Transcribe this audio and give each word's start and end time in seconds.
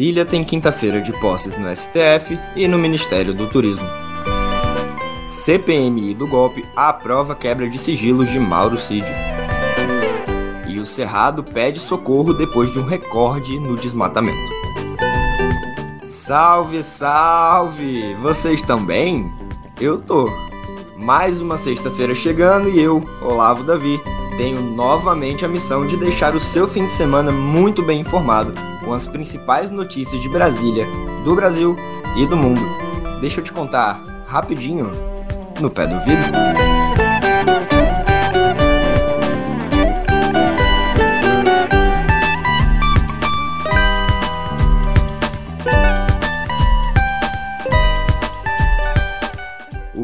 Brasília 0.00 0.24
tem 0.24 0.42
quinta-feira 0.42 0.98
de 1.02 1.12
posses 1.20 1.58
no 1.58 1.68
STF 1.76 2.38
e 2.56 2.66
no 2.66 2.78
Ministério 2.78 3.34
do 3.34 3.46
Turismo. 3.46 3.86
CPMI 5.26 6.14
do 6.14 6.26
golpe 6.26 6.64
aprova 6.74 7.34
quebra 7.34 7.68
de 7.68 7.78
sigilos 7.78 8.30
de 8.30 8.40
Mauro 8.40 8.78
Cid. 8.78 9.04
E 10.66 10.80
o 10.80 10.86
Cerrado 10.86 11.44
pede 11.44 11.78
socorro 11.78 12.32
depois 12.32 12.72
de 12.72 12.78
um 12.78 12.86
recorde 12.86 13.60
no 13.60 13.76
desmatamento. 13.76 14.50
Salve, 16.02 16.82
salve! 16.82 18.14
Vocês 18.22 18.60
estão 18.60 18.82
bem? 18.82 19.30
Eu 19.78 20.00
tô. 20.00 20.30
Mais 20.96 21.42
uma 21.42 21.58
sexta-feira 21.58 22.14
chegando 22.14 22.70
e 22.70 22.80
eu, 22.80 23.04
Olavo 23.20 23.64
Davi, 23.64 24.00
tenho 24.40 24.62
novamente 24.62 25.44
a 25.44 25.48
missão 25.48 25.86
de 25.86 25.98
deixar 25.98 26.34
o 26.34 26.40
seu 26.40 26.66
fim 26.66 26.86
de 26.86 26.92
semana 26.92 27.30
muito 27.30 27.82
bem 27.82 28.00
informado 28.00 28.54
com 28.82 28.94
as 28.94 29.06
principais 29.06 29.70
notícias 29.70 30.22
de 30.22 30.30
Brasília, 30.30 30.86
do 31.24 31.34
Brasil 31.34 31.76
e 32.16 32.26
do 32.26 32.38
mundo. 32.38 32.62
Deixa 33.20 33.40
eu 33.40 33.44
te 33.44 33.52
contar 33.52 34.02
rapidinho 34.26 34.90
no 35.60 35.68
pé 35.68 35.86
do 35.86 36.00
vidro. 36.00 36.89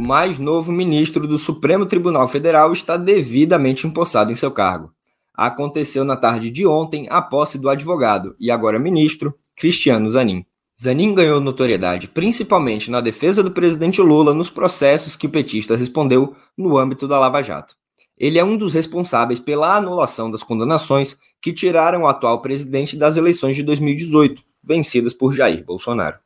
Mais 0.07 0.39
novo 0.39 0.71
ministro 0.71 1.27
do 1.27 1.37
Supremo 1.37 1.85
Tribunal 1.85 2.29
Federal 2.29 2.73
está 2.73 2.97
devidamente 2.97 3.89
empossado 3.89 4.31
em 4.31 4.37
seu 4.37 4.53
cargo. 4.53 4.93
Aconteceu 5.35 6.05
na 6.05 6.17
tarde 6.17 6.49
de 6.49 6.65
ontem 6.65 7.09
a 7.11 7.21
posse 7.21 7.59
do 7.59 7.69
advogado 7.69 8.37
e 8.39 8.49
agora 8.49 8.79
ministro 8.79 9.35
Cristiano 9.57 10.09
Zanin. 10.09 10.47
Zanin 10.81 11.13
ganhou 11.13 11.41
notoriedade 11.41 12.07
principalmente 12.07 12.89
na 12.89 13.01
defesa 13.01 13.43
do 13.43 13.51
presidente 13.51 14.01
Lula 14.01 14.33
nos 14.33 14.49
processos 14.49 15.17
que 15.17 15.27
o 15.27 15.31
petista 15.31 15.75
respondeu 15.75 16.37
no 16.57 16.79
âmbito 16.79 17.09
da 17.09 17.19
Lava 17.19 17.43
Jato. 17.43 17.75
Ele 18.17 18.39
é 18.39 18.45
um 18.45 18.57
dos 18.57 18.75
responsáveis 18.75 19.41
pela 19.41 19.77
anulação 19.77 20.31
das 20.31 20.45
condenações 20.45 21.19
que 21.43 21.53
tiraram 21.53 22.03
o 22.03 22.07
atual 22.07 22.41
presidente 22.41 22.97
das 22.97 23.17
eleições 23.17 23.57
de 23.57 23.65
2018, 23.65 24.41
vencidas 24.63 25.13
por 25.13 25.35
Jair 25.35 25.65
Bolsonaro. 25.65 26.19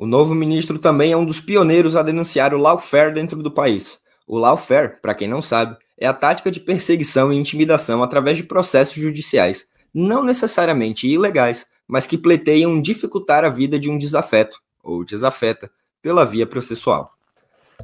O 0.00 0.06
novo 0.06 0.34
ministro 0.34 0.78
também 0.78 1.12
é 1.12 1.16
um 1.16 1.26
dos 1.26 1.42
pioneiros 1.42 1.94
a 1.94 2.02
denunciar 2.02 2.54
o 2.54 2.56
lawfare 2.56 3.12
dentro 3.12 3.42
do 3.42 3.50
país. 3.50 3.98
O 4.26 4.38
lawfare, 4.38 4.98
para 5.02 5.14
quem 5.14 5.28
não 5.28 5.42
sabe, 5.42 5.76
é 5.98 6.06
a 6.06 6.14
tática 6.14 6.50
de 6.50 6.58
perseguição 6.58 7.30
e 7.30 7.36
intimidação 7.36 8.02
através 8.02 8.38
de 8.38 8.44
processos 8.44 8.94
judiciais, 8.94 9.66
não 9.92 10.24
necessariamente 10.24 11.06
ilegais, 11.06 11.66
mas 11.86 12.06
que 12.06 12.16
pleteiam 12.16 12.80
dificultar 12.80 13.44
a 13.44 13.50
vida 13.50 13.78
de 13.78 13.90
um 13.90 13.98
desafeto, 13.98 14.58
ou 14.82 15.04
desafeta, 15.04 15.70
pela 16.00 16.24
via 16.24 16.46
processual. 16.46 17.12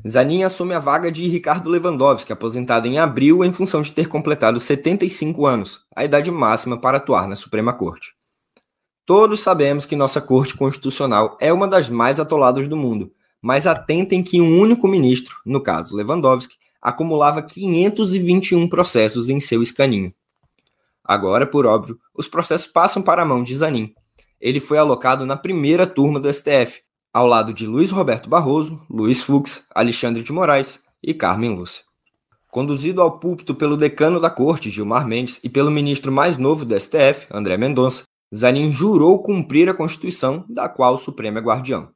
Zanin 0.08 0.42
assume 0.42 0.72
a 0.72 0.78
vaga 0.78 1.12
de 1.12 1.28
Ricardo 1.28 1.68
Lewandowski, 1.68 2.32
aposentado 2.32 2.88
em 2.88 2.98
abril 2.98 3.44
em 3.44 3.52
função 3.52 3.82
de 3.82 3.92
ter 3.92 4.08
completado 4.08 4.58
75 4.58 5.44
anos, 5.44 5.82
a 5.94 6.02
idade 6.02 6.30
máxima 6.30 6.80
para 6.80 6.96
atuar 6.96 7.28
na 7.28 7.36
Suprema 7.36 7.74
Corte. 7.74 8.16
Todos 9.06 9.38
sabemos 9.38 9.86
que 9.86 9.94
nossa 9.94 10.20
Corte 10.20 10.56
Constitucional 10.56 11.38
é 11.40 11.52
uma 11.52 11.68
das 11.68 11.88
mais 11.88 12.18
atoladas 12.18 12.66
do 12.66 12.76
mundo, 12.76 13.12
mas 13.40 13.64
atentem 13.64 14.20
que 14.20 14.40
um 14.40 14.58
único 14.60 14.88
ministro, 14.88 15.36
no 15.46 15.60
caso 15.60 15.94
Lewandowski, 15.94 16.56
acumulava 16.82 17.40
521 17.40 18.68
processos 18.68 19.30
em 19.30 19.38
seu 19.38 19.62
escaninho. 19.62 20.12
Agora, 21.04 21.46
por 21.46 21.66
óbvio, 21.66 21.96
os 22.12 22.26
processos 22.26 22.66
passam 22.66 23.00
para 23.00 23.22
a 23.22 23.24
mão 23.24 23.44
de 23.44 23.54
Zanin. 23.54 23.94
Ele 24.40 24.58
foi 24.58 24.76
alocado 24.76 25.24
na 25.24 25.36
primeira 25.36 25.86
turma 25.86 26.18
do 26.18 26.32
STF, 26.32 26.82
ao 27.14 27.28
lado 27.28 27.54
de 27.54 27.64
Luiz 27.64 27.92
Roberto 27.92 28.28
Barroso, 28.28 28.82
Luiz 28.90 29.22
Fux, 29.22 29.66
Alexandre 29.72 30.24
de 30.24 30.32
Moraes 30.32 30.80
e 31.00 31.14
Carmen 31.14 31.54
Lúcia. 31.54 31.84
Conduzido 32.50 33.00
ao 33.00 33.20
púlpito 33.20 33.54
pelo 33.54 33.76
decano 33.76 34.18
da 34.18 34.30
corte, 34.30 34.68
Gilmar 34.68 35.06
Mendes, 35.06 35.38
e 35.44 35.48
pelo 35.48 35.70
ministro 35.70 36.10
mais 36.10 36.36
novo 36.36 36.64
do 36.64 36.78
STF, 36.78 37.28
André 37.30 37.56
Mendonça, 37.56 38.02
Zanin 38.34 38.70
jurou 38.70 39.22
cumprir 39.22 39.68
a 39.68 39.74
Constituição, 39.74 40.44
da 40.48 40.68
qual 40.68 40.94
o 40.94 40.98
Supremo 40.98 41.38
é 41.38 41.40
guardião. 41.40 41.90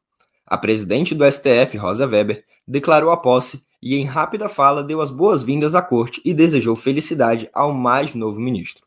A 0.46 0.58
presidente 0.58 1.14
do 1.14 1.24
STF, 1.30 1.76
Rosa 1.76 2.06
Weber, 2.06 2.44
declarou 2.66 3.10
a 3.10 3.16
posse 3.16 3.62
e, 3.82 3.96
em 3.96 4.04
rápida 4.04 4.48
fala, 4.48 4.82
deu 4.82 5.00
as 5.00 5.10
boas-vindas 5.10 5.74
à 5.74 5.82
corte 5.82 6.20
e 6.24 6.34
desejou 6.34 6.76
felicidade 6.76 7.48
ao 7.52 7.72
mais 7.72 8.14
novo 8.14 8.40
ministro. 8.40 8.84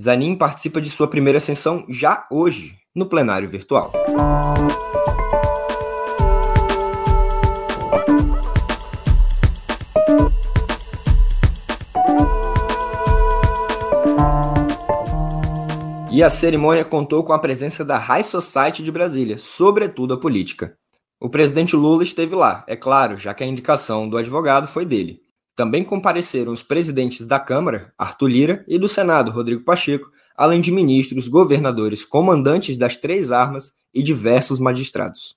Zanin 0.00 0.36
participa 0.36 0.80
de 0.80 0.90
sua 0.90 1.06
primeira 1.06 1.38
sessão 1.38 1.84
já 1.88 2.26
hoje, 2.30 2.76
no 2.94 3.06
plenário 3.06 3.48
virtual. 3.48 3.92
E 16.22 16.24
a 16.24 16.30
cerimônia 16.30 16.84
contou 16.84 17.24
com 17.24 17.32
a 17.32 17.38
presença 17.40 17.84
da 17.84 17.98
High 17.98 18.22
Society 18.22 18.80
de 18.84 18.92
Brasília, 18.92 19.36
sobretudo 19.36 20.14
a 20.14 20.16
política. 20.16 20.78
O 21.18 21.28
presidente 21.28 21.74
Lula 21.74 22.04
esteve 22.04 22.36
lá, 22.36 22.62
é 22.68 22.76
claro, 22.76 23.16
já 23.16 23.34
que 23.34 23.42
a 23.42 23.46
indicação 23.46 24.08
do 24.08 24.16
advogado 24.16 24.68
foi 24.68 24.84
dele. 24.84 25.20
Também 25.56 25.82
compareceram 25.82 26.52
os 26.52 26.62
presidentes 26.62 27.26
da 27.26 27.40
Câmara, 27.40 27.92
Arthur 27.98 28.28
Lira, 28.28 28.64
e 28.68 28.78
do 28.78 28.88
Senado, 28.88 29.32
Rodrigo 29.32 29.64
Pacheco, 29.64 30.12
além 30.36 30.60
de 30.60 30.70
ministros, 30.70 31.26
governadores, 31.26 32.04
comandantes 32.04 32.78
das 32.78 32.96
três 32.96 33.32
armas 33.32 33.72
e 33.92 34.00
diversos 34.00 34.60
magistrados. 34.60 35.34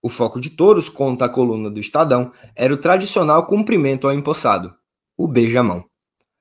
O 0.00 0.08
foco 0.08 0.40
de 0.40 0.48
todos, 0.48 0.88
conta 0.88 1.26
a 1.26 1.28
coluna 1.28 1.70
do 1.70 1.80
Estadão, 1.80 2.32
era 2.56 2.72
o 2.72 2.78
tradicional 2.78 3.44
cumprimento 3.44 4.08
ao 4.08 4.14
empossado, 4.14 4.72
o 5.18 5.28
beijamão. 5.28 5.84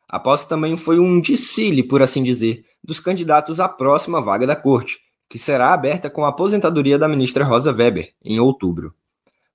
A 0.08 0.18
posse 0.18 0.48
também 0.48 0.78
foi 0.78 1.00
um 1.00 1.20
desfile, 1.20 1.84
por 1.84 2.02
assim 2.02 2.24
dizer, 2.24 2.64
dos 2.88 3.02
candidatos 3.02 3.60
à 3.60 3.68
próxima 3.68 4.22
vaga 4.22 4.48
da 4.48 4.56
corte, 4.56 4.98
que 5.30 5.38
será 5.38 5.74
aberta 5.74 6.10
com 6.10 6.24
a 6.24 6.30
aposentadoria 6.30 6.98
da 6.98 7.08
ministra 7.08 7.44
Rosa 7.44 7.74
Weber, 7.74 8.14
em 8.24 8.40
outubro. 8.40 8.94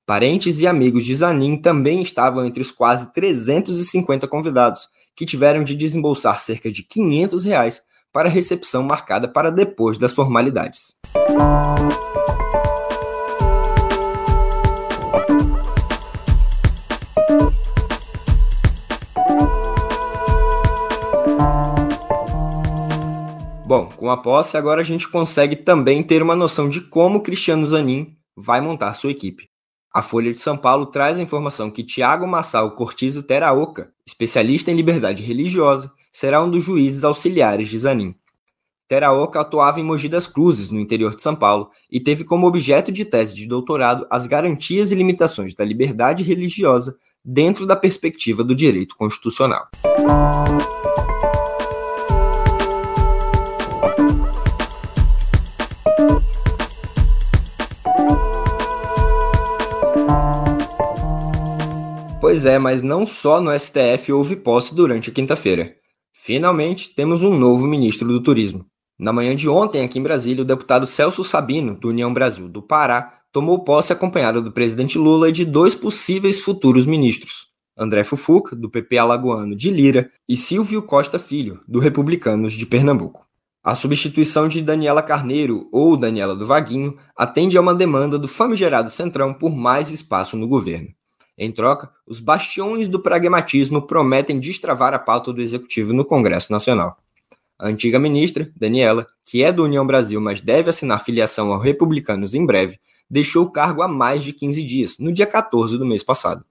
Parentes 0.04 0.60
e 0.60 0.66
amigos 0.66 1.06
de 1.06 1.15
Zanin 1.15 1.56
também 1.56 2.03
estavam 2.03 2.44
entre 2.44 2.60
os 2.60 2.71
quase 2.71 3.10
350 3.15 4.28
convidados, 4.28 4.88
que 5.16 5.25
tiveram 5.25 5.65
de 5.65 5.75
desembolsar 5.75 6.38
cerca 6.38 6.71
de 6.71 6.82
500 6.82 7.44
reais 7.44 7.82
para 8.12 8.28
a 8.28 8.32
recepção 8.32 8.82
marcada 8.82 9.26
para 9.26 9.50
depois 9.50 9.97
das 9.97 10.12
formalidades. 10.12 10.94
Bom, 23.72 23.87
com 23.87 24.10
a 24.10 24.19
posse, 24.19 24.59
agora 24.59 24.83
a 24.83 24.84
gente 24.84 25.09
consegue 25.09 25.56
também 25.56 26.03
ter 26.03 26.22
uma 26.22 26.37
noção 26.37 26.69
de 26.69 26.78
como 26.78 27.22
Cristiano 27.22 27.66
Zanin 27.66 28.15
vai 28.37 28.60
montar 28.60 28.93
sua 28.93 29.10
equipe. 29.10 29.49
A 29.91 30.03
Folha 30.03 30.31
de 30.31 30.38
São 30.38 30.59
Paulo 30.59 30.84
traz 30.84 31.19
a 31.19 31.22
informação 31.22 31.71
que 31.71 31.83
Tiago 31.83 32.27
Massal 32.27 32.72
Cortizo 32.72 33.22
Teraoka, 33.22 33.91
especialista 34.06 34.71
em 34.71 34.75
liberdade 34.75 35.22
religiosa, 35.22 35.91
será 36.12 36.43
um 36.43 36.50
dos 36.50 36.62
juízes 36.62 37.03
auxiliares 37.03 37.71
de 37.71 37.78
Zanin. 37.78 38.15
Teraoka 38.87 39.41
atuava 39.41 39.81
em 39.81 39.84
Mogi 39.84 40.06
das 40.06 40.27
Cruzes, 40.27 40.69
no 40.69 40.78
interior 40.78 41.16
de 41.16 41.22
São 41.22 41.34
Paulo, 41.34 41.71
e 41.91 41.99
teve 41.99 42.25
como 42.25 42.47
objeto 42.47 42.93
de 42.93 43.06
tese 43.06 43.34
de 43.34 43.47
doutorado 43.47 44.06
as 44.10 44.27
garantias 44.27 44.92
e 44.92 44.95
limitações 44.95 45.54
da 45.54 45.65
liberdade 45.65 46.22
religiosa 46.22 46.95
dentro 47.25 47.65
da 47.65 47.75
perspectiva 47.75 48.45
do 48.45 48.54
direito 48.54 48.95
constitucional. 48.98 49.71
Pois 62.32 62.46
é, 62.46 62.58
mas 62.58 62.82
não 62.82 63.06
só 63.06 63.42
no 63.42 63.52
STF 63.52 64.10
houve 64.10 64.36
posse 64.36 64.74
durante 64.74 65.10
a 65.10 65.12
quinta-feira. 65.12 65.76
Finalmente, 66.14 66.94
temos 66.94 67.22
um 67.22 67.38
novo 67.38 67.66
ministro 67.66 68.08
do 68.08 68.22
Turismo. 68.22 68.64
Na 68.98 69.12
manhã 69.12 69.36
de 69.36 69.50
ontem, 69.50 69.84
aqui 69.84 69.98
em 69.98 70.02
Brasília, 70.02 70.40
o 70.40 70.46
deputado 70.46 70.86
Celso 70.86 71.22
Sabino, 71.24 71.74
do 71.78 71.88
União 71.90 72.10
Brasil 72.10 72.48
do 72.48 72.62
Pará, 72.62 73.18
tomou 73.30 73.62
posse 73.62 73.92
acompanhado 73.92 74.40
do 74.40 74.50
presidente 74.50 74.96
Lula 74.96 75.28
e 75.28 75.32
de 75.32 75.44
dois 75.44 75.74
possíveis 75.74 76.40
futuros 76.40 76.86
ministros. 76.86 77.48
André 77.76 78.02
Fufuca, 78.02 78.56
do 78.56 78.70
PP 78.70 78.96
alagoano 78.96 79.54
de 79.54 79.68
Lira, 79.68 80.10
e 80.26 80.34
Silvio 80.34 80.80
Costa 80.80 81.18
Filho, 81.18 81.60
do 81.68 81.80
Republicanos 81.80 82.54
de 82.54 82.64
Pernambuco. 82.64 83.26
A 83.62 83.74
substituição 83.74 84.48
de 84.48 84.62
Daniela 84.62 85.02
Carneiro, 85.02 85.68
ou 85.70 85.98
Daniela 85.98 86.34
do 86.34 86.46
Vaguinho, 86.46 86.96
atende 87.14 87.58
a 87.58 87.60
uma 87.60 87.74
demanda 87.74 88.18
do 88.18 88.26
famigerado 88.26 88.88
Centrão 88.88 89.34
por 89.34 89.54
mais 89.54 89.90
espaço 89.90 90.34
no 90.34 90.48
governo. 90.48 90.88
Em 91.36 91.50
troca, 91.50 91.90
os 92.06 92.20
bastiões 92.20 92.88
do 92.88 93.00
pragmatismo 93.00 93.82
prometem 93.82 94.38
destravar 94.38 94.92
a 94.92 94.98
pauta 94.98 95.32
do 95.32 95.40
executivo 95.40 95.92
no 95.92 96.04
Congresso 96.04 96.52
Nacional. 96.52 96.98
A 97.58 97.68
antiga 97.68 97.98
ministra, 97.98 98.50
Daniela, 98.56 99.06
que 99.24 99.42
é 99.42 99.52
do 99.52 99.64
União 99.64 99.86
Brasil, 99.86 100.20
mas 100.20 100.40
deve 100.40 100.68
assinar 100.68 101.04
filiação 101.04 101.52
aos 101.52 101.62
republicanos 101.62 102.34
em 102.34 102.44
breve, 102.44 102.78
deixou 103.08 103.44
o 103.44 103.50
cargo 103.50 103.82
há 103.82 103.88
mais 103.88 104.24
de 104.24 104.32
15 104.32 104.62
dias, 104.62 104.98
no 104.98 105.12
dia 105.12 105.26
14 105.26 105.78
do 105.78 105.86
mês 105.86 106.02
passado. 106.02 106.44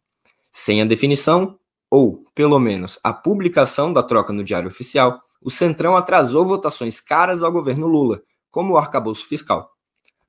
Sem 0.51 0.81
a 0.81 0.85
definição, 0.85 1.57
ou, 1.89 2.23
pelo 2.33 2.59
menos, 2.59 2.99
a 3.03 3.11
publicação 3.11 3.91
da 3.91 4.01
troca 4.01 4.31
no 4.31 4.43
Diário 4.43 4.69
Oficial, 4.69 5.21
o 5.41 5.51
Centrão 5.51 5.95
atrasou 5.95 6.45
votações 6.45 7.01
caras 7.01 7.43
ao 7.43 7.51
governo 7.51 7.87
Lula, 7.87 8.21
como 8.49 8.73
o 8.73 8.77
arcabouço 8.77 9.27
fiscal. 9.27 9.71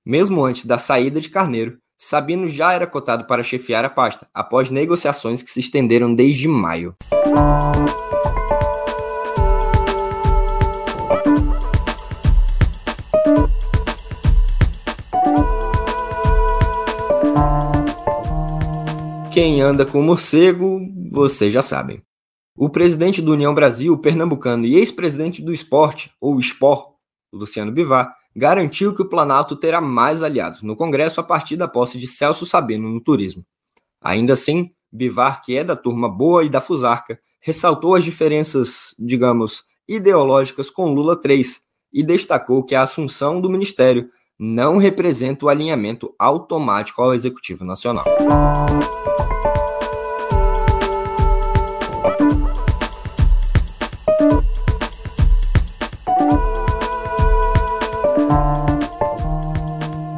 Mesmo 0.04 0.44
antes 0.44 0.64
da 0.64 0.78
saída 0.78 1.20
de 1.20 1.28
Carneiro, 1.28 1.78
Sabino 2.04 2.48
já 2.48 2.72
era 2.72 2.84
cotado 2.84 3.28
para 3.28 3.44
chefiar 3.44 3.84
a 3.84 3.88
pasta, 3.88 4.26
após 4.34 4.72
negociações 4.72 5.40
que 5.40 5.48
se 5.48 5.60
estenderam 5.60 6.12
desde 6.12 6.48
maio. 6.48 6.96
Quem 19.32 19.60
anda 19.60 19.86
com 19.86 20.02
morcego, 20.02 20.80
vocês 21.08 21.52
já 21.52 21.62
sabem. 21.62 22.02
O 22.56 22.68
presidente 22.68 23.22
do 23.22 23.30
União 23.30 23.54
Brasil, 23.54 23.96
pernambucano 23.96 24.66
e 24.66 24.74
ex-presidente 24.74 25.40
do 25.40 25.54
esporte, 25.54 26.10
ou 26.20 26.40
Sport, 26.40 26.84
Luciano 27.32 27.70
Bivar, 27.70 28.12
garantiu 28.34 28.94
que 28.94 29.02
o 29.02 29.08
Planalto 29.08 29.56
terá 29.56 29.80
mais 29.80 30.22
aliados 30.22 30.62
no 30.62 30.76
Congresso 30.76 31.20
a 31.20 31.24
partir 31.24 31.56
da 31.56 31.68
posse 31.68 31.98
de 31.98 32.06
Celso 32.06 32.46
Sabino 32.46 32.88
no 32.88 33.00
turismo. 33.00 33.44
Ainda 34.00 34.32
assim, 34.32 34.70
Bivar, 34.90 35.42
que 35.42 35.56
é 35.56 35.64
da 35.64 35.76
turma 35.76 36.08
boa 36.08 36.44
e 36.44 36.48
da 36.48 36.60
Fusarca, 36.60 37.18
ressaltou 37.40 37.94
as 37.94 38.04
diferenças, 38.04 38.94
digamos, 38.98 39.64
ideológicas 39.88 40.70
com 40.70 40.92
Lula 40.92 41.20
3 41.20 41.60
e 41.92 42.02
destacou 42.02 42.64
que 42.64 42.74
a 42.74 42.82
assunção 42.82 43.40
do 43.40 43.50
ministério 43.50 44.08
não 44.38 44.76
representa 44.76 45.46
o 45.46 45.48
alinhamento 45.48 46.14
automático 46.18 47.00
ao 47.02 47.14
Executivo 47.14 47.64
Nacional. 47.64 48.04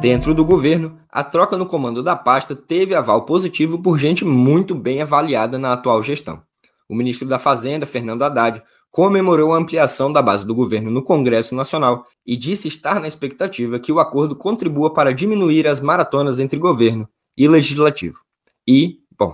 Dentro 0.05 0.35
do 0.35 0.45
governo, 0.45 0.99
a 1.09 1.23
troca 1.23 1.57
no 1.57 1.65
comando 1.65 2.03
da 2.03 2.15
pasta 2.15 2.55
teve 2.55 2.93
aval 2.93 3.25
positivo 3.25 3.81
por 3.81 3.97
gente 3.97 4.23
muito 4.23 4.75
bem 4.75 5.01
avaliada 5.01 5.57
na 5.57 5.73
atual 5.73 6.03
gestão. 6.03 6.43
O 6.87 6.93
ministro 6.93 7.27
da 7.27 7.39
Fazenda, 7.39 7.87
Fernando 7.87 8.21
Haddad, 8.21 8.61
comemorou 8.91 9.51
a 9.51 9.57
ampliação 9.57 10.13
da 10.13 10.21
base 10.21 10.45
do 10.45 10.53
governo 10.53 10.91
no 10.91 11.01
Congresso 11.01 11.55
Nacional 11.55 12.05
e 12.23 12.37
disse 12.37 12.67
estar 12.67 12.99
na 12.99 13.07
expectativa 13.07 13.79
que 13.79 13.91
o 13.91 13.99
acordo 13.99 14.35
contribua 14.35 14.93
para 14.93 15.11
diminuir 15.11 15.67
as 15.67 15.79
maratonas 15.79 16.39
entre 16.39 16.59
governo 16.59 17.09
e 17.35 17.47
legislativo. 17.47 18.19
E, 18.67 18.99
bom, 19.17 19.33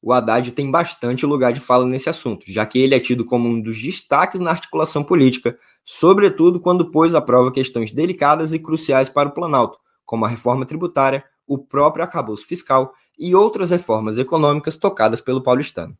o 0.00 0.12
Haddad 0.12 0.52
tem 0.52 0.70
bastante 0.70 1.26
lugar 1.26 1.52
de 1.52 1.58
fala 1.58 1.84
nesse 1.84 2.08
assunto, 2.08 2.44
já 2.46 2.64
que 2.64 2.78
ele 2.78 2.94
é 2.94 3.00
tido 3.00 3.24
como 3.24 3.48
um 3.48 3.60
dos 3.60 3.82
destaques 3.82 4.38
na 4.38 4.52
articulação 4.52 5.02
política, 5.02 5.58
sobretudo 5.84 6.60
quando 6.60 6.92
pôs 6.92 7.12
à 7.12 7.20
prova 7.20 7.50
questões 7.50 7.90
delicadas 7.90 8.52
e 8.52 8.60
cruciais 8.60 9.08
para 9.08 9.28
o 9.28 9.32
Planalto, 9.32 9.81
como 10.04 10.24
a 10.24 10.28
reforma 10.28 10.66
tributária, 10.66 11.24
o 11.46 11.58
próprio 11.58 12.04
acabouço 12.04 12.46
fiscal 12.46 12.92
e 13.18 13.34
outras 13.34 13.70
reformas 13.70 14.18
econômicas 14.18 14.76
tocadas 14.76 15.20
pelo 15.20 15.42
paulistano. 15.42 15.96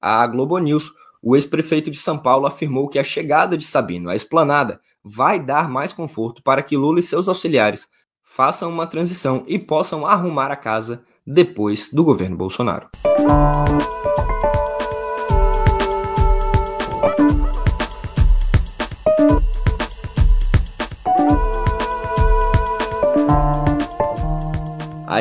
A 0.00 0.26
Globo 0.26 0.58
News, 0.58 0.92
o 1.22 1.36
ex-prefeito 1.36 1.90
de 1.90 1.98
São 1.98 2.18
Paulo 2.18 2.46
afirmou 2.46 2.88
que 2.88 2.98
a 2.98 3.04
chegada 3.04 3.56
de 3.56 3.64
Sabino 3.64 4.10
à 4.10 4.16
esplanada 4.16 4.80
vai 5.04 5.38
dar 5.38 5.68
mais 5.68 5.92
conforto 5.92 6.42
para 6.42 6.62
que 6.62 6.76
Lula 6.76 7.00
e 7.00 7.02
seus 7.02 7.28
auxiliares 7.28 7.88
façam 8.22 8.70
uma 8.70 8.86
transição 8.86 9.44
e 9.46 9.58
possam 9.58 10.06
arrumar 10.06 10.50
a 10.50 10.56
casa 10.56 11.04
depois 11.26 11.90
do 11.92 12.02
governo 12.04 12.36
Bolsonaro. 12.36 12.88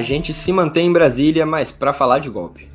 A 0.02 0.04
gente 0.04 0.34
se 0.34 0.52
mantém 0.52 0.88
em 0.88 0.92
Brasília, 0.92 1.46
mas 1.46 1.70
para 1.70 1.94
falar 1.94 2.18
de 2.18 2.28
golpe. 2.28 2.68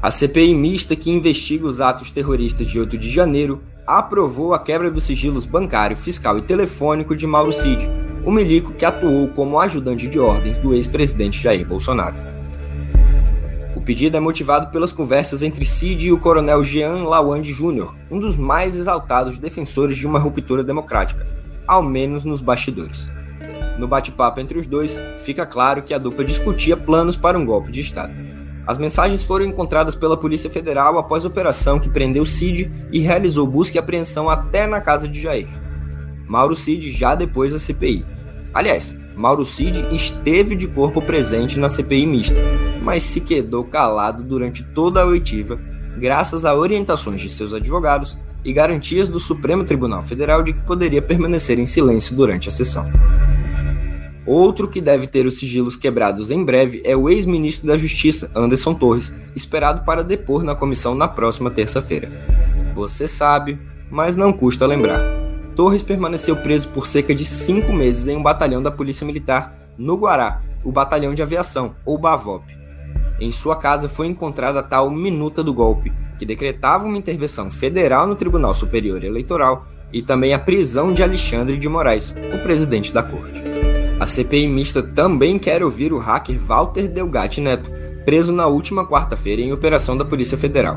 A 0.00 0.10
CPI 0.10 0.54
mista 0.54 0.96
que 0.96 1.10
investiga 1.10 1.66
os 1.66 1.82
atos 1.82 2.10
terroristas 2.10 2.66
de 2.66 2.80
8 2.80 2.96
de 2.96 3.10
janeiro 3.10 3.60
aprovou 3.86 4.54
a 4.54 4.58
quebra 4.58 4.90
dos 4.90 5.04
sigilos 5.04 5.44
bancário, 5.44 5.94
fiscal 5.94 6.38
e 6.38 6.42
telefônico 6.42 7.14
de 7.14 7.26
Mauro 7.26 7.52
Cid, 7.52 7.86
o 8.24 8.30
milico 8.30 8.72
que 8.72 8.86
atuou 8.86 9.28
como 9.28 9.60
ajudante 9.60 10.08
de 10.08 10.18
ordens 10.18 10.56
do 10.56 10.72
ex-presidente 10.72 11.42
Jair 11.42 11.66
Bolsonaro. 11.66 12.16
O 13.76 13.80
pedido 13.82 14.16
é 14.16 14.20
motivado 14.20 14.70
pelas 14.70 14.94
conversas 14.94 15.42
entre 15.42 15.66
Cid 15.66 16.06
e 16.06 16.12
o 16.12 16.18
coronel 16.18 16.64
Jean 16.64 17.04
Lawande 17.04 17.52
Jr., 17.52 17.90
um 18.10 18.18
dos 18.18 18.38
mais 18.38 18.76
exaltados 18.76 19.36
defensores 19.36 19.98
de 19.98 20.06
uma 20.06 20.18
ruptura 20.18 20.64
democrática, 20.64 21.26
ao 21.66 21.82
menos 21.82 22.24
nos 22.24 22.40
bastidores. 22.40 23.06
No 23.78 23.88
bate-papo 23.88 24.40
entre 24.40 24.58
os 24.58 24.66
dois, 24.66 24.98
fica 25.24 25.46
claro 25.46 25.82
que 25.82 25.94
a 25.94 25.98
dupla 25.98 26.24
discutia 26.24 26.76
planos 26.76 27.16
para 27.16 27.38
um 27.38 27.44
golpe 27.44 27.70
de 27.70 27.80
Estado. 27.80 28.12
As 28.66 28.78
mensagens 28.78 29.22
foram 29.22 29.44
encontradas 29.44 29.96
pela 29.96 30.16
Polícia 30.16 30.48
Federal 30.48 30.98
após 30.98 31.24
a 31.24 31.28
operação 31.28 31.80
que 31.80 31.88
prendeu 31.88 32.24
Cid 32.24 32.70
e 32.92 33.00
realizou 33.00 33.46
busca 33.46 33.76
e 33.76 33.80
apreensão 33.80 34.30
até 34.30 34.66
na 34.66 34.80
casa 34.80 35.08
de 35.08 35.20
Jair. 35.20 35.48
Mauro 36.28 36.54
Cid 36.54 36.90
já 36.90 37.14
depois 37.14 37.52
da 37.52 37.58
CPI. 37.58 38.04
Aliás, 38.54 38.94
Mauro 39.16 39.44
Cid 39.44 39.94
esteve 39.94 40.54
de 40.54 40.68
corpo 40.68 41.02
presente 41.02 41.58
na 41.58 41.68
CPI 41.68 42.06
mista, 42.06 42.36
mas 42.82 43.02
se 43.02 43.20
quedou 43.20 43.64
calado 43.64 44.22
durante 44.22 44.62
toda 44.62 45.02
a 45.02 45.06
oitiva, 45.06 45.58
graças 45.96 46.44
a 46.44 46.54
orientações 46.54 47.20
de 47.20 47.28
seus 47.28 47.52
advogados 47.52 48.16
e 48.44 48.52
garantias 48.52 49.08
do 49.08 49.20
Supremo 49.20 49.64
Tribunal 49.64 50.02
Federal 50.02 50.42
de 50.42 50.52
que 50.52 50.60
poderia 50.60 51.02
permanecer 51.02 51.58
em 51.58 51.66
silêncio 51.66 52.14
durante 52.14 52.48
a 52.48 52.52
sessão. 52.52 52.86
Outro 54.24 54.68
que 54.68 54.80
deve 54.80 55.06
ter 55.06 55.26
os 55.26 55.38
sigilos 55.38 55.76
quebrados 55.76 56.30
em 56.30 56.44
breve 56.44 56.80
é 56.84 56.96
o 56.96 57.08
ex-ministro 57.08 57.66
da 57.66 57.76
Justiça, 57.76 58.30
Anderson 58.34 58.74
Torres, 58.74 59.12
esperado 59.34 59.84
para 59.84 60.04
depor 60.04 60.44
na 60.44 60.54
comissão 60.54 60.94
na 60.94 61.08
próxima 61.08 61.50
terça-feira. 61.50 62.10
Você 62.74 63.08
sabe, 63.08 63.58
mas 63.90 64.14
não 64.14 64.32
custa 64.32 64.66
lembrar. 64.66 65.00
Torres 65.56 65.82
permaneceu 65.82 66.36
preso 66.36 66.68
por 66.68 66.86
cerca 66.86 67.14
de 67.14 67.24
cinco 67.24 67.72
meses 67.72 68.06
em 68.06 68.16
um 68.16 68.22
batalhão 68.22 68.62
da 68.62 68.70
Polícia 68.70 69.06
Militar, 69.06 69.54
no 69.76 69.96
Guará, 69.96 70.40
o 70.64 70.70
Batalhão 70.70 71.14
de 71.14 71.22
Aviação, 71.22 71.74
ou 71.84 71.98
BAVOP. 71.98 72.44
Em 73.20 73.32
sua 73.32 73.56
casa 73.56 73.88
foi 73.88 74.06
encontrada 74.06 74.60
a 74.60 74.62
tal 74.62 74.88
minuta 74.90 75.42
do 75.42 75.52
golpe, 75.52 75.92
que 76.18 76.24
decretava 76.24 76.86
uma 76.86 76.96
intervenção 76.96 77.50
federal 77.50 78.06
no 78.06 78.14
Tribunal 78.14 78.54
Superior 78.54 79.02
Eleitoral 79.02 79.66
e 79.92 80.00
também 80.00 80.32
a 80.32 80.38
prisão 80.38 80.92
de 80.92 81.02
Alexandre 81.02 81.56
de 81.56 81.68
Moraes, 81.68 82.14
o 82.32 82.42
presidente 82.42 82.92
da 82.92 83.02
corte. 83.02 83.51
A 84.02 84.06
CPI 84.06 84.48
mista 84.48 84.82
também 84.82 85.38
quer 85.38 85.62
ouvir 85.62 85.92
o 85.92 85.98
hacker 85.98 86.36
Walter 86.40 86.88
Delgatti 86.88 87.40
Neto, 87.40 87.70
preso 88.04 88.32
na 88.32 88.48
última 88.48 88.84
quarta-feira 88.84 89.40
em 89.40 89.52
operação 89.52 89.96
da 89.96 90.04
Polícia 90.04 90.36
Federal. 90.36 90.76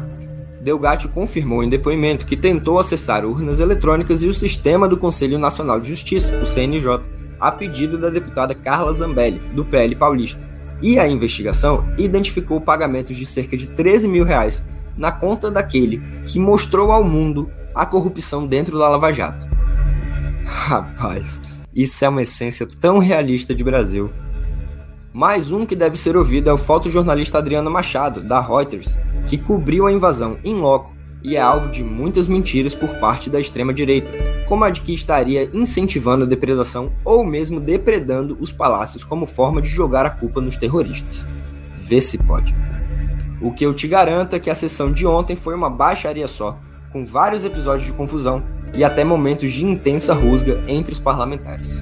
Delgatti 0.62 1.08
confirmou 1.08 1.63
em 1.63 1.67
depoimento 1.67 2.24
que 2.24 2.38
tentou 2.38 2.77
acessar 2.77 3.25
urnas 3.25 3.60
eletrônicas 3.60 4.22
e 4.22 4.27
o 4.27 4.34
sistema 4.34 4.88
do 4.88 4.96
Conselho 4.96 5.39
Nacional 5.39 5.79
de 5.79 5.89
Justiça, 5.89 6.38
o 6.38 6.46
CNJ, 6.46 7.01
a 7.39 7.51
pedido 7.51 7.98
da 7.98 8.12
deputada 8.12 8.53
Carla 8.53 8.94
Zambelli, 8.94 9.41
do 9.55 9.65
PL 9.65 9.96
Paulista. 9.96 10.39
E 10.79 11.00
a 11.00 11.08
investigação 11.08 11.84
identificou 11.98 12.62
pagamentos 12.62 13.17
de 13.17 13.25
cerca 13.25 13.58
de 13.58 13.65
13 13.65 14.08
mil 14.08 14.24
reais 14.24 14.63
na 14.96 15.12
conta 15.12 15.50
daquele 15.50 16.00
que 16.27 16.38
mostrou 16.38 16.91
ao 16.91 17.03
mundo 17.03 17.50
a 17.74 17.88
corrupção 17.88 18.46
dentro 18.46 18.77
da 18.77 18.88
Lava 18.88 19.12
Jato. 19.12 19.48
Rapaz, 20.46 21.41
isso 21.75 22.05
é 22.05 22.08
uma 22.08 22.22
essência 22.22 22.65
tão 22.79 23.00
realista 23.00 23.53
de 23.53 23.62
Brasil. 23.62 24.10
Mais 25.12 25.51
um 25.51 25.65
que 25.65 25.75
deve 25.75 25.98
ser 25.98 26.15
ouvido 26.15 26.50
é 26.50 26.53
o 26.53 26.58
fotojornalista 26.58 27.38
Adriano 27.38 27.70
Machado, 27.70 28.22
da 28.22 28.39
Reuters, 28.39 28.98
que 29.27 29.38
cobriu 29.38 29.86
a 29.86 29.91
invasão 29.91 30.38
em 30.41 30.55
loco 30.55 30.96
e 31.22 31.36
é 31.36 31.41
alvo 31.41 31.70
de 31.70 31.84
muitas 31.84 32.29
mentiras 32.29 32.74
por 32.74 32.89
parte 33.00 33.29
da 33.29 33.41
extrema-direita, 33.41 34.10
como 34.48 34.63
a 34.63 34.70
de 34.70 34.82
que 34.82 34.94
estaria 34.94 35.50
incentivando 35.53 36.24
a 36.24 36.27
depredação 36.27 36.91
ou 37.03 37.25
mesmo 37.25 37.60
depredando 37.60 38.38
os 38.39 38.53
palácios 38.53 39.03
como 39.03 39.25
forma 39.25 39.62
de 39.62 39.67
jogar 39.67 40.05
a 40.05 40.12
culpa 40.12 40.39
nos 40.39 40.55
terroristas. 40.55 41.27
Vê 41.79 42.00
se 42.00 42.17
pode. 42.17 42.55
O 43.41 43.51
que 43.51 43.65
eu 43.65 43.74
te 43.74 43.88
garanto 43.88 44.36
é 44.36 44.39
que 44.39 44.50
a 44.50 44.55
sessão 44.55 44.91
de 44.91 45.05
ontem 45.05 45.36
foi 45.36 45.53
uma 45.53 45.70
baixaria 45.70 46.27
só, 46.27 46.58
com 46.91 47.03
vários 47.03 47.44
episódios 47.44 47.86
de 47.86 47.94
confusão 47.94 48.41
e 48.75 48.84
até 48.84 49.03
momentos 49.03 49.51
de 49.51 49.65
intensa 49.65 50.13
rusga 50.13 50.63
entre 50.67 50.94
os 50.94 51.00
parlamentares. 51.00 51.82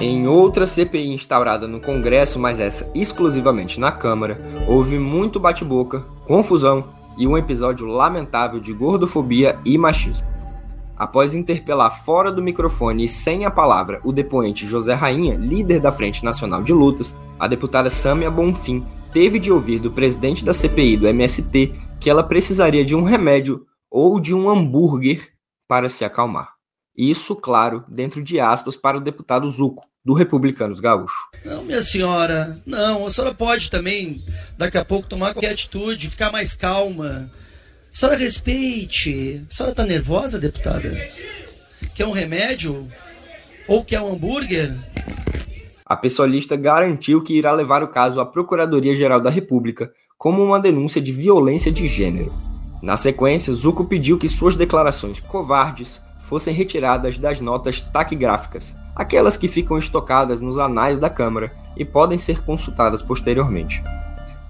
Em 0.00 0.26
outra 0.26 0.66
CPI 0.66 1.12
instaurada 1.12 1.68
no 1.68 1.78
Congresso, 1.78 2.38
mas 2.38 2.58
essa 2.58 2.90
exclusivamente 2.94 3.78
na 3.78 3.92
Câmara, 3.92 4.40
houve 4.66 4.98
muito 4.98 5.38
bate-boca, 5.38 6.04
confusão 6.26 6.84
e 7.18 7.26
um 7.26 7.36
episódio 7.36 7.86
lamentável 7.86 8.58
de 8.58 8.72
gordofobia 8.72 9.58
e 9.64 9.76
machismo. 9.76 10.26
Após 11.00 11.32
interpelar 11.32 12.04
fora 12.04 12.30
do 12.30 12.42
microfone 12.42 13.04
e 13.04 13.08
sem 13.08 13.46
a 13.46 13.50
palavra 13.50 14.02
o 14.04 14.12
depoente 14.12 14.66
José 14.66 14.92
Rainha, 14.92 15.34
líder 15.34 15.80
da 15.80 15.90
Frente 15.90 16.22
Nacional 16.22 16.62
de 16.62 16.74
Lutas, 16.74 17.16
a 17.38 17.48
deputada 17.48 17.88
Sâmia 17.88 18.30
Bonfim 18.30 18.84
teve 19.10 19.38
de 19.38 19.50
ouvir 19.50 19.78
do 19.78 19.90
presidente 19.90 20.44
da 20.44 20.52
CPI 20.52 20.98
do 20.98 21.08
MST 21.08 21.72
que 21.98 22.10
ela 22.10 22.22
precisaria 22.22 22.84
de 22.84 22.94
um 22.94 23.02
remédio 23.02 23.64
ou 23.90 24.20
de 24.20 24.34
um 24.34 24.50
hambúrguer 24.50 25.30
para 25.66 25.88
se 25.88 26.04
acalmar. 26.04 26.50
Isso, 26.94 27.34
claro, 27.34 27.82
dentro 27.88 28.22
de 28.22 28.38
aspas 28.38 28.76
para 28.76 28.98
o 28.98 29.00
deputado 29.00 29.50
Zuco, 29.50 29.88
do 30.04 30.12
Republicanos 30.12 30.80
Gaúcho. 30.80 31.30
Não, 31.42 31.64
minha 31.64 31.80
senhora, 31.80 32.60
não, 32.66 33.06
a 33.06 33.08
senhora 33.08 33.34
pode 33.34 33.70
também, 33.70 34.22
daqui 34.58 34.76
a 34.76 34.84
pouco, 34.84 35.08
tomar 35.08 35.32
qualquer 35.32 35.52
atitude, 35.52 36.10
ficar 36.10 36.30
mais 36.30 36.54
calma. 36.54 37.30
A 37.92 37.96
senhora 37.96 38.18
respeite. 38.18 39.44
A 39.50 39.52
senhora 39.52 39.72
está 39.72 39.84
nervosa, 39.84 40.38
deputada? 40.38 40.90
Quer 41.94 42.06
um 42.06 42.12
remédio? 42.12 42.86
Ou 43.66 43.84
quer 43.84 44.00
um 44.00 44.12
hambúrguer? 44.12 44.76
A 45.84 45.96
pessoalista 45.96 46.54
garantiu 46.56 47.20
que 47.22 47.34
irá 47.34 47.52
levar 47.52 47.82
o 47.82 47.88
caso 47.88 48.20
à 48.20 48.24
Procuradoria-Geral 48.26 49.20
da 49.20 49.28
República 49.28 49.92
como 50.16 50.42
uma 50.44 50.60
denúncia 50.60 51.00
de 51.00 51.10
violência 51.10 51.72
de 51.72 51.86
gênero. 51.88 52.32
Na 52.80 52.96
sequência, 52.96 53.52
Zuco 53.52 53.84
pediu 53.84 54.16
que 54.16 54.28
suas 54.28 54.54
declarações 54.54 55.18
covardes 55.18 56.00
fossem 56.20 56.54
retiradas 56.54 57.18
das 57.18 57.40
notas 57.40 57.82
taquigráficas, 57.82 58.76
aquelas 58.94 59.36
que 59.36 59.48
ficam 59.48 59.76
estocadas 59.76 60.40
nos 60.40 60.58
anais 60.58 60.96
da 60.96 61.10
Câmara 61.10 61.52
e 61.76 61.84
podem 61.84 62.18
ser 62.18 62.42
consultadas 62.44 63.02
posteriormente. 63.02 63.82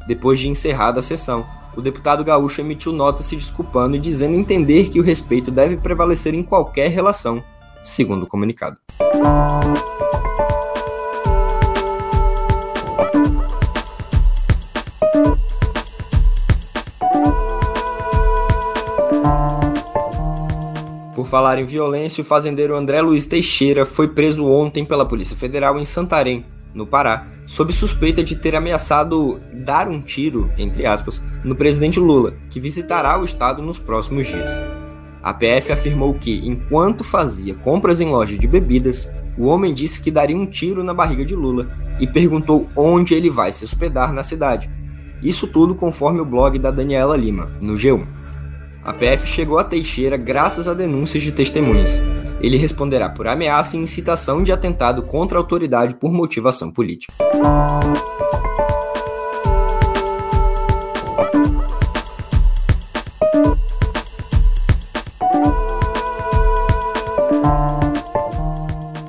Depois 0.06 0.38
de 0.38 0.48
encerrada 0.48 1.00
a 1.00 1.02
sessão, 1.02 1.46
o 1.76 1.80
deputado 1.80 2.24
gaúcho 2.24 2.60
emitiu 2.60 2.92
nota 2.92 3.22
se 3.22 3.36
desculpando 3.36 3.96
e 3.96 4.00
dizendo 4.00 4.34
entender 4.34 4.88
que 4.88 5.00
o 5.00 5.02
respeito 5.02 5.50
deve 5.50 5.76
prevalecer 5.76 6.34
em 6.34 6.42
qualquer 6.42 6.88
relação, 6.88 7.42
segundo 7.84 8.24
o 8.24 8.26
comunicado. 8.26 8.76
Por 21.14 21.26
falar 21.26 21.58
em 21.58 21.64
violência, 21.64 22.22
o 22.22 22.24
fazendeiro 22.24 22.74
André 22.74 23.00
Luiz 23.02 23.24
Teixeira 23.26 23.84
foi 23.84 24.08
preso 24.08 24.46
ontem 24.46 24.84
pela 24.84 25.06
Polícia 25.06 25.36
Federal 25.36 25.78
em 25.78 25.84
Santarém, 25.84 26.44
no 26.74 26.86
Pará, 26.86 27.26
sob 27.50 27.72
suspeita 27.72 28.22
de 28.22 28.36
ter 28.36 28.54
ameaçado 28.54 29.40
dar 29.52 29.88
um 29.88 30.00
tiro, 30.00 30.48
entre 30.56 30.86
aspas, 30.86 31.20
no 31.42 31.56
presidente 31.56 31.98
Lula, 31.98 32.32
que 32.48 32.60
visitará 32.60 33.20
o 33.20 33.24
estado 33.24 33.60
nos 33.60 33.76
próximos 33.76 34.28
dias. 34.28 34.48
A 35.20 35.34
PF 35.34 35.72
afirmou 35.72 36.14
que, 36.14 36.46
enquanto 36.46 37.02
fazia 37.02 37.52
compras 37.54 38.00
em 38.00 38.06
loja 38.06 38.38
de 38.38 38.46
bebidas, 38.46 39.10
o 39.36 39.46
homem 39.46 39.74
disse 39.74 40.00
que 40.00 40.12
daria 40.12 40.36
um 40.36 40.46
tiro 40.46 40.84
na 40.84 40.94
barriga 40.94 41.24
de 41.24 41.34
Lula 41.34 41.66
e 41.98 42.06
perguntou 42.06 42.68
onde 42.76 43.14
ele 43.14 43.28
vai 43.28 43.50
se 43.50 43.64
hospedar 43.64 44.12
na 44.12 44.22
cidade. 44.22 44.70
Isso 45.20 45.48
tudo 45.48 45.74
conforme 45.74 46.20
o 46.20 46.24
blog 46.24 46.56
da 46.56 46.70
Daniela 46.70 47.16
Lima, 47.16 47.50
no 47.60 47.74
G1. 47.74 48.06
A 48.84 48.92
PF 48.92 49.26
chegou 49.26 49.58
a 49.58 49.64
Teixeira 49.64 50.16
graças 50.16 50.68
a 50.68 50.72
denúncias 50.72 51.20
de 51.20 51.32
testemunhas. 51.32 52.00
Ele 52.40 52.56
responderá 52.56 53.08
por 53.10 53.26
ameaça 53.26 53.76
e 53.76 53.80
incitação 53.80 54.42
de 54.42 54.50
atentado 54.50 55.02
contra 55.02 55.38
a 55.38 55.40
autoridade 55.40 55.94
por 55.96 56.10
motivação 56.10 56.72
política. 56.72 57.12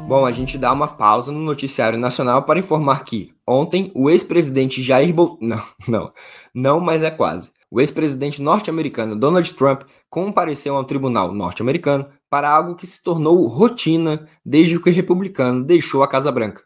Bom, 0.06 0.26
a 0.26 0.32
gente 0.34 0.58
dá 0.58 0.74
uma 0.74 0.90
pausa 0.90 1.32
no 1.32 1.40
noticiário 1.40 1.98
nacional 1.98 2.44
para 2.44 2.60
informar 2.60 3.06
que 3.06 3.32
ontem 3.48 3.94
o 3.96 4.10
ex-presidente 4.10 4.84
Jair 4.84 5.14
Bolsonaro. 5.14 5.64
Não, 5.88 6.02
não, 6.02 6.12
não, 6.54 6.80
mas 6.82 7.02
é 7.02 7.10
quase 7.10 7.50
o 7.72 7.80
ex-presidente 7.80 8.42
norte-americano 8.42 9.16
Donald 9.16 9.54
Trump 9.54 9.84
compareceu 10.10 10.76
ao 10.76 10.84
tribunal 10.84 11.34
norte-americano 11.34 12.06
para 12.32 12.50
algo 12.50 12.76
que 12.76 12.88
se 12.88 13.04
tornou 13.04 13.46
rotina 13.46 14.26
desde 14.44 14.80
que 14.80 14.90
o 14.90 14.94
republicano 14.94 15.66
deixou 15.66 16.02
a 16.02 16.08
Casa 16.08 16.32
Branca: 16.32 16.64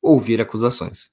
ouvir 0.00 0.40
acusações. 0.40 1.10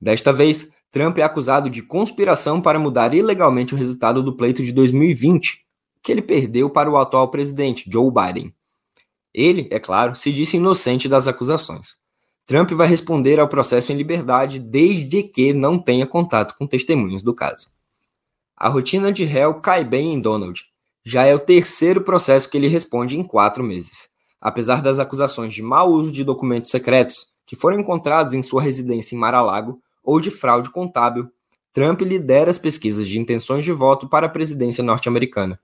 Desta 0.00 0.32
vez, 0.32 0.70
Trump 0.92 1.18
é 1.18 1.22
acusado 1.24 1.68
de 1.68 1.82
conspiração 1.82 2.60
para 2.60 2.78
mudar 2.78 3.12
ilegalmente 3.12 3.74
o 3.74 3.76
resultado 3.76 4.22
do 4.22 4.36
pleito 4.36 4.62
de 4.62 4.72
2020, 4.72 5.66
que 6.00 6.12
ele 6.12 6.22
perdeu 6.22 6.70
para 6.70 6.88
o 6.88 6.96
atual 6.96 7.28
presidente, 7.32 7.90
Joe 7.90 8.12
Biden. 8.12 8.54
Ele, 9.34 9.66
é 9.72 9.80
claro, 9.80 10.14
se 10.14 10.32
disse 10.32 10.58
inocente 10.58 11.08
das 11.08 11.26
acusações. 11.26 11.96
Trump 12.46 12.70
vai 12.72 12.86
responder 12.86 13.40
ao 13.40 13.48
processo 13.48 13.90
em 13.90 13.96
liberdade 13.96 14.60
desde 14.60 15.22
que 15.22 15.52
não 15.52 15.78
tenha 15.78 16.06
contato 16.06 16.54
com 16.56 16.66
testemunhas 16.66 17.22
do 17.22 17.34
caso. 17.34 17.72
A 18.56 18.68
rotina 18.68 19.10
de 19.10 19.24
réu 19.24 19.54
cai 19.54 19.82
bem 19.82 20.12
em 20.12 20.20
Donald. 20.20 20.71
Já 21.04 21.24
é 21.24 21.34
o 21.34 21.38
terceiro 21.38 22.02
processo 22.02 22.48
que 22.48 22.56
ele 22.56 22.68
responde 22.68 23.18
em 23.18 23.24
quatro 23.24 23.64
meses. 23.64 24.08
Apesar 24.40 24.80
das 24.80 25.00
acusações 25.00 25.52
de 25.52 25.60
mau 25.60 25.90
uso 25.90 26.12
de 26.12 26.22
documentos 26.22 26.70
secretos 26.70 27.26
que 27.44 27.56
foram 27.56 27.80
encontrados 27.80 28.34
em 28.34 28.42
sua 28.42 28.62
residência 28.62 29.16
em 29.16 29.18
Mar-a-Lago 29.18 29.80
ou 30.02 30.20
de 30.20 30.30
fraude 30.30 30.70
contábil, 30.70 31.28
Trump 31.72 32.02
lidera 32.02 32.50
as 32.50 32.58
pesquisas 32.58 33.08
de 33.08 33.18
intenções 33.18 33.64
de 33.64 33.72
voto 33.72 34.08
para 34.08 34.26
a 34.26 34.30
presidência 34.30 34.84
norte-americana. 34.84 35.58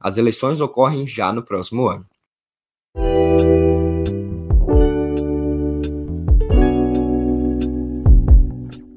As 0.00 0.16
eleições 0.16 0.58
ocorrem 0.60 1.06
já 1.06 1.32
no 1.32 1.42
próximo 1.42 1.86
ano. 1.86 2.06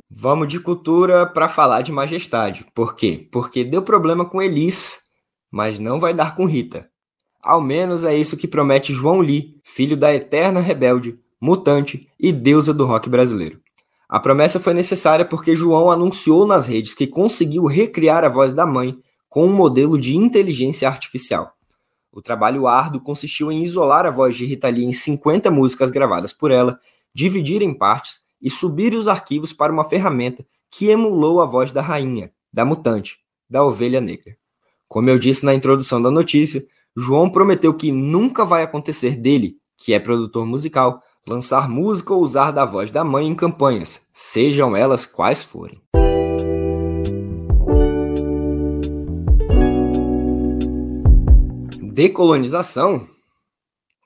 Vamos 0.10 0.48
de 0.48 0.60
cultura 0.60 1.26
para 1.26 1.50
falar 1.50 1.82
de 1.82 1.92
majestade. 1.92 2.66
Por 2.76 2.96
quê? 2.96 3.28
Porque 3.32 3.64
deu 3.64 3.82
problema 3.82 4.24
com 4.24 4.42
Elis, 4.42 5.01
mas 5.52 5.78
não 5.78 6.00
vai 6.00 6.14
dar 6.14 6.34
com 6.34 6.46
Rita. 6.46 6.90
Ao 7.42 7.60
menos 7.60 8.04
é 8.04 8.16
isso 8.16 8.38
que 8.38 8.48
promete 8.48 8.94
João 8.94 9.20
Lee, 9.20 9.60
filho 9.64 9.98
da 9.98 10.14
eterna 10.14 10.60
rebelde, 10.60 11.20
mutante 11.40 12.08
e 12.20 12.32
deusa 12.32 12.74
do 12.74 12.86
rock 12.86 13.10
brasileiro. 13.10 13.60
A 14.08 14.20
promessa 14.20 14.60
foi 14.60 14.74
necessária 14.74 15.26
porque 15.26 15.56
João 15.56 15.90
anunciou 15.90 16.46
nas 16.46 16.68
redes 16.68 16.94
que 16.94 17.08
conseguiu 17.08 17.66
recriar 17.66 18.24
a 18.24 18.30
voz 18.30 18.54
da 18.54 18.66
mãe 18.66 18.98
com 19.28 19.46
um 19.46 19.54
modelo 19.54 19.98
de 19.98 20.16
inteligência 20.16 20.88
artificial. 20.88 21.54
O 22.12 22.22
trabalho 22.22 22.68
árduo 22.68 23.02
consistiu 23.02 23.52
em 23.52 23.64
isolar 23.64 24.06
a 24.06 24.12
voz 24.12 24.36
de 24.36 24.46
Rita 24.46 24.68
Lee 24.68 24.84
em 24.84 24.92
50 24.92 25.50
músicas 25.50 25.90
gravadas 25.90 26.34
por 26.34 26.52
ela, 26.52 26.78
dividir 27.14 27.62
em 27.62 27.74
partes 27.74 28.22
e 28.42 28.50
subir 28.50 28.94
os 28.94 29.08
arquivos 29.08 29.54
para 29.54 29.72
uma 29.72 29.86
ferramenta 29.86 30.46
que 30.70 30.90
emulou 30.90 31.42
a 31.42 31.46
voz 31.46 31.72
da 31.72 31.82
rainha, 31.82 32.32
da 32.52 32.66
mutante, 32.66 33.20
da 33.50 33.64
ovelha 33.64 34.02
negra. 34.02 34.36
Como 34.92 35.10
eu 35.10 35.18
disse 35.18 35.46
na 35.46 35.56
introdução 35.56 36.02
da 36.02 36.12
notícia, 36.12 36.68
João 36.98 37.30
prometeu 37.30 37.74
que 37.74 37.94
nunca 37.94 38.44
vai 38.44 38.62
acontecer 38.62 39.16
dele, 39.16 39.56
que 39.78 39.94
é 39.94 40.00
produtor 40.02 40.46
musical, 40.46 41.02
lançar 41.26 41.70
música 41.70 42.14
ou 42.14 42.22
usar 42.22 42.52
da 42.52 42.66
voz 42.66 42.92
da 42.92 43.02
mãe 43.02 43.26
em 43.26 43.34
campanhas, 43.34 44.02
sejam 44.14 44.76
elas 44.76 45.06
quais 45.06 45.46
forem. 45.46 45.82
Decolonização? 51.94 53.08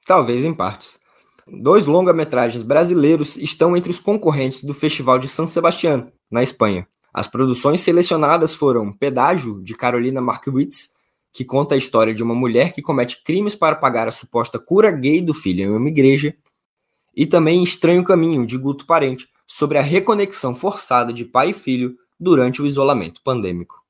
Talvez 0.05 0.45
em 0.45 0.53
partes. 0.53 0.99
Dois 1.47 1.87
longa-metragens 1.87 2.61
brasileiros 2.61 3.37
estão 3.37 3.75
entre 3.75 3.89
os 3.89 3.97
concorrentes 3.97 4.63
do 4.63 4.75
Festival 4.75 5.17
de 5.17 5.27
San 5.27 5.47
Sebastián, 5.47 6.11
na 6.29 6.43
Espanha. 6.43 6.87
As 7.17 7.27
produções 7.27 7.79
selecionadas 7.79 8.53
foram 8.53 8.91
Pedágio, 8.91 9.63
de 9.63 9.73
Carolina 9.73 10.19
Markowitz, 10.19 10.89
que 11.31 11.45
conta 11.45 11.73
a 11.73 11.77
história 11.77 12.13
de 12.13 12.21
uma 12.21 12.35
mulher 12.35 12.73
que 12.73 12.81
comete 12.81 13.23
crimes 13.23 13.55
para 13.55 13.77
pagar 13.77 14.05
a 14.05 14.11
suposta 14.11 14.59
cura 14.59 14.91
gay 14.91 15.21
do 15.21 15.33
filho 15.33 15.63
em 15.63 15.69
uma 15.69 15.87
igreja, 15.87 16.35
e 17.15 17.25
também 17.25 17.63
Estranho 17.63 18.03
Caminho, 18.03 18.45
de 18.45 18.57
Guto 18.57 18.85
Parente, 18.85 19.29
sobre 19.47 19.77
a 19.77 19.81
reconexão 19.81 20.53
forçada 20.53 21.13
de 21.13 21.23
pai 21.23 21.51
e 21.51 21.53
filho 21.53 21.95
durante 22.19 22.61
o 22.61 22.65
isolamento 22.65 23.21
pandêmico. 23.23 23.81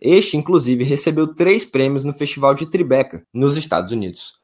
Este, 0.00 0.36
inclusive, 0.36 0.84
recebeu 0.84 1.26
três 1.26 1.64
prêmios 1.64 2.04
no 2.04 2.12
Festival 2.12 2.54
de 2.54 2.66
Tribeca, 2.66 3.26
nos 3.34 3.56
Estados 3.56 3.90
Unidos. 3.90 4.38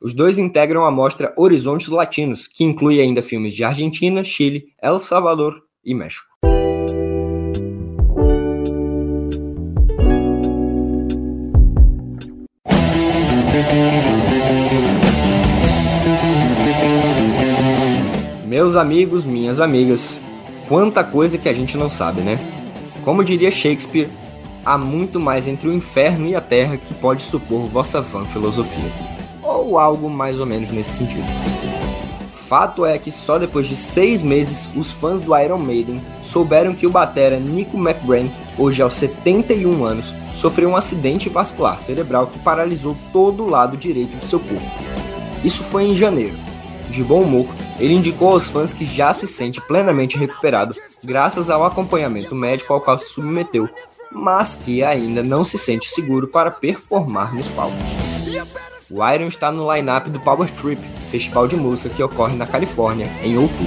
Os 0.00 0.14
dois 0.14 0.38
integram 0.38 0.82
a 0.82 0.90
mostra 0.90 1.34
Horizontes 1.36 1.88
Latinos, 1.88 2.48
que 2.48 2.64
inclui 2.64 3.02
ainda 3.02 3.22
filmes 3.22 3.52
de 3.52 3.64
Argentina, 3.64 4.24
Chile, 4.24 4.72
El 4.80 4.98
Salvador 4.98 5.62
e 5.84 5.94
México. 5.94 6.35
Meus 18.56 18.74
amigos, 18.74 19.22
minhas 19.22 19.60
amigas, 19.60 20.18
quanta 20.66 21.04
coisa 21.04 21.36
que 21.36 21.46
a 21.46 21.52
gente 21.52 21.76
não 21.76 21.90
sabe, 21.90 22.22
né? 22.22 22.38
Como 23.04 23.22
diria 23.22 23.50
Shakespeare, 23.50 24.08
há 24.64 24.78
muito 24.78 25.20
mais 25.20 25.46
entre 25.46 25.68
o 25.68 25.74
inferno 25.74 26.26
e 26.26 26.34
a 26.34 26.40
terra 26.40 26.78
que 26.78 26.94
pode 26.94 27.20
supor 27.20 27.68
vossa 27.68 28.00
vã 28.00 28.24
filosofia. 28.24 28.90
Ou 29.42 29.78
algo 29.78 30.08
mais 30.08 30.40
ou 30.40 30.46
menos 30.46 30.70
nesse 30.70 30.96
sentido. 30.96 31.26
Fato 32.32 32.86
é 32.86 32.96
que 32.96 33.10
só 33.10 33.38
depois 33.38 33.66
de 33.66 33.76
seis 33.76 34.22
meses, 34.22 34.70
os 34.74 34.90
fãs 34.90 35.20
do 35.20 35.36
Iron 35.36 35.58
Maiden 35.58 36.00
souberam 36.22 36.74
que 36.74 36.86
o 36.86 36.90
batera 36.90 37.38
Nico 37.38 37.76
McBrain, 37.76 38.32
hoje 38.56 38.80
aos 38.80 38.94
71 38.94 39.84
anos, 39.84 40.14
sofreu 40.34 40.70
um 40.70 40.76
acidente 40.76 41.28
vascular 41.28 41.78
cerebral 41.78 42.28
que 42.28 42.38
paralisou 42.38 42.96
todo 43.12 43.44
o 43.44 43.50
lado 43.50 43.76
direito 43.76 44.16
de 44.16 44.24
seu 44.24 44.40
corpo. 44.40 44.64
Isso 45.44 45.62
foi 45.62 45.84
em 45.84 45.94
janeiro. 45.94 46.38
De 46.88 47.04
bom 47.04 47.20
humor, 47.20 47.48
ele 47.78 47.94
indicou 47.94 48.32
aos 48.32 48.48
fãs 48.48 48.72
que 48.72 48.84
já 48.84 49.12
se 49.12 49.26
sente 49.26 49.60
plenamente 49.60 50.16
recuperado 50.16 50.74
graças 51.04 51.50
ao 51.50 51.64
acompanhamento 51.64 52.34
médico 52.34 52.72
ao 52.72 52.80
qual 52.80 52.98
se 52.98 53.10
submeteu, 53.10 53.68
mas 54.12 54.54
que 54.54 54.82
ainda 54.82 55.22
não 55.22 55.44
se 55.44 55.58
sente 55.58 55.88
seguro 55.88 56.28
para 56.28 56.50
performar 56.50 57.34
nos 57.34 57.48
palcos. 57.48 57.78
O 58.90 59.06
Iron 59.08 59.26
está 59.26 59.50
no 59.50 59.72
line-up 59.72 60.08
do 60.10 60.20
Power 60.20 60.50
Trip, 60.50 60.80
festival 61.10 61.48
de 61.48 61.56
música 61.56 61.90
que 61.90 62.02
ocorre 62.02 62.36
na 62.36 62.46
Califórnia 62.46 63.08
em 63.22 63.36
outubro. 63.36 63.66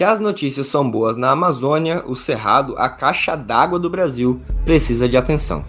Se 0.00 0.04
as 0.04 0.18
notícias 0.18 0.66
são 0.66 0.90
boas 0.90 1.14
na 1.14 1.30
Amazônia, 1.30 2.02
o 2.06 2.16
Cerrado, 2.16 2.74
a 2.78 2.88
caixa 2.88 3.36
d'água 3.36 3.78
do 3.78 3.90
Brasil, 3.90 4.40
precisa 4.64 5.06
de 5.06 5.14
atenção. 5.14 5.62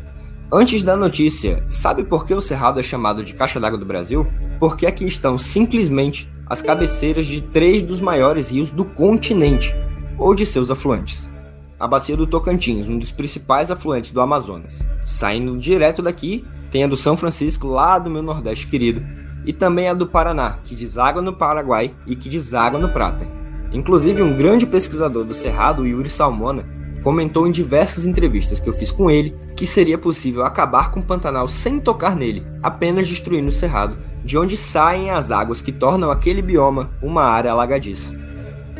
Antes 0.49 0.83
da 0.83 0.95
notícia, 0.95 1.61
sabe 1.67 2.05
por 2.05 2.25
que 2.25 2.33
o 2.33 2.39
Cerrado 2.39 2.79
é 2.79 2.83
chamado 2.83 3.25
de 3.25 3.33
caixa 3.33 3.59
d'água 3.59 3.77
do 3.77 3.85
Brasil? 3.85 4.25
Porque 4.57 4.85
aqui 4.85 5.05
estão 5.05 5.37
simplesmente 5.37 6.29
as 6.47 6.61
cabeceiras 6.61 7.25
de 7.25 7.41
três 7.41 7.83
dos 7.83 7.99
maiores 7.99 8.51
rios 8.51 8.71
do 8.71 8.85
continente, 8.85 9.75
ou 10.17 10.33
de 10.33 10.45
seus 10.45 10.71
afluentes. 10.71 11.29
A 11.77 11.85
bacia 11.85 12.15
do 12.15 12.25
Tocantins, 12.25 12.87
um 12.87 12.97
dos 12.97 13.11
principais 13.11 13.69
afluentes 13.69 14.11
do 14.11 14.21
Amazonas. 14.21 14.81
Saindo 15.03 15.57
direto 15.57 16.01
daqui, 16.01 16.45
tem 16.71 16.85
a 16.85 16.87
do 16.87 16.95
São 16.95 17.17
Francisco, 17.17 17.67
lá 17.67 17.99
do 17.99 18.09
meu 18.09 18.23
Nordeste 18.23 18.65
querido, 18.67 19.03
e 19.45 19.51
também 19.51 19.89
a 19.89 19.93
do 19.93 20.07
Paraná, 20.07 20.57
que 20.63 20.73
deságua 20.73 21.21
no 21.21 21.33
Paraguai 21.33 21.93
e 22.07 22.15
que 22.15 22.29
deságua 22.29 22.79
no 22.79 22.87
Prata. 22.87 23.40
Inclusive, 23.71 24.21
um 24.21 24.35
grande 24.35 24.65
pesquisador 24.65 25.23
do 25.23 25.33
Cerrado, 25.33 25.85
Yuri 25.85 26.09
Salmona, 26.09 26.65
comentou 27.03 27.47
em 27.47 27.51
diversas 27.51 28.05
entrevistas 28.05 28.59
que 28.59 28.69
eu 28.69 28.73
fiz 28.73 28.91
com 28.91 29.09
ele 29.09 29.35
que 29.55 29.65
seria 29.65 29.97
possível 29.97 30.43
acabar 30.45 30.91
com 30.91 30.99
o 30.99 31.03
Pantanal 31.03 31.47
sem 31.47 31.79
tocar 31.79 32.15
nele, 32.15 32.43
apenas 32.61 33.07
destruindo 33.07 33.49
o 33.49 33.53
Cerrado, 33.53 33.97
de 34.23 34.37
onde 34.37 34.57
saem 34.57 35.09
as 35.09 35.31
águas 35.31 35.61
que 35.61 35.71
tornam 35.71 36.11
aquele 36.11 36.41
bioma 36.41 36.89
uma 37.01 37.23
área 37.23 37.51
alagadiça. 37.51 38.13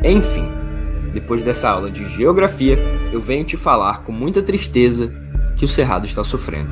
Enfim, 0.04 0.46
depois 1.12 1.42
dessa 1.42 1.68
aula 1.68 1.90
de 1.90 2.04
geografia, 2.08 2.78
eu 3.12 3.20
venho 3.20 3.44
te 3.44 3.56
falar 3.56 4.02
com 4.02 4.12
muita 4.12 4.42
tristeza 4.42 5.12
que 5.56 5.64
o 5.64 5.68
Cerrado 5.68 6.06
está 6.06 6.24
sofrendo. 6.24 6.70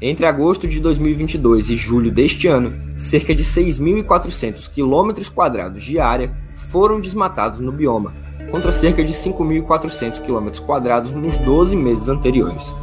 Entre 0.00 0.26
agosto 0.26 0.68
de 0.68 0.78
2022 0.78 1.70
e 1.70 1.76
julho 1.76 2.10
deste 2.10 2.46
ano, 2.46 2.72
cerca 2.98 3.34
de 3.34 3.42
6.400 3.42 4.70
km 4.70 5.30
quadrados 5.34 5.82
de 5.82 5.98
área 5.98 6.34
foram 6.70 7.00
desmatados 7.00 7.60
no 7.60 7.72
bioma, 7.72 8.12
contra 8.50 8.72
cerca 8.72 9.04
de 9.04 9.12
5.400 9.12 10.20
km 10.20 11.14
nos 11.14 11.38
12 11.38 11.76
meses 11.76 12.08
anteriores. 12.08 12.74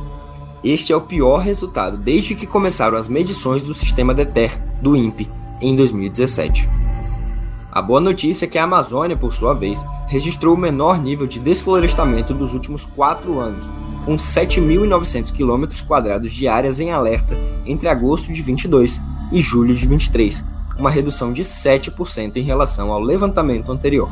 Este 0.64 0.94
é 0.94 0.96
o 0.96 1.02
pior 1.02 1.40
resultado 1.40 1.98
desde 1.98 2.36
que 2.36 2.48
começaram 2.48 2.98
as 2.98 3.08
medições 3.08 3.64
do 3.64 3.74
sistema 3.74 4.14
DETER 4.14 4.58
do 4.82 4.96
INPE 4.96 5.30
em 5.60 5.76
2017. 5.76 6.70
A 7.72 7.82
boa 7.82 8.00
notícia 8.00 8.46
é 8.46 8.48
que 8.48 8.58
a 8.58 8.64
Amazônia, 8.64 9.18
por 9.18 9.34
sua 9.34 9.54
vez, 9.54 9.84
registrou 10.08 10.54
o 10.54 10.58
menor 10.58 11.02
nível 11.02 11.26
de 11.26 11.40
desflorestamento 11.40 12.34
dos 12.34 12.54
últimos 12.54 12.86
quatro 12.86 13.40
anos, 13.40 13.66
com 14.06 14.16
7.900 14.16 15.32
km 15.32 16.20
de 16.30 16.48
áreas 16.48 16.80
em 16.80 16.92
alerta 16.92 17.36
entre 17.66 17.88
agosto 17.88 18.32
de 18.32 18.42
22 18.42 19.02
e 19.32 19.42
julho 19.42 19.74
de 19.74 19.88
23, 19.88 20.46
uma 20.78 20.90
redução 20.90 21.32
de 21.32 21.44
7% 21.44 22.38
em 22.38 22.42
relação 22.42 22.92
ao 22.92 23.00
levantamento 23.00 23.72
anterior. 23.72 24.10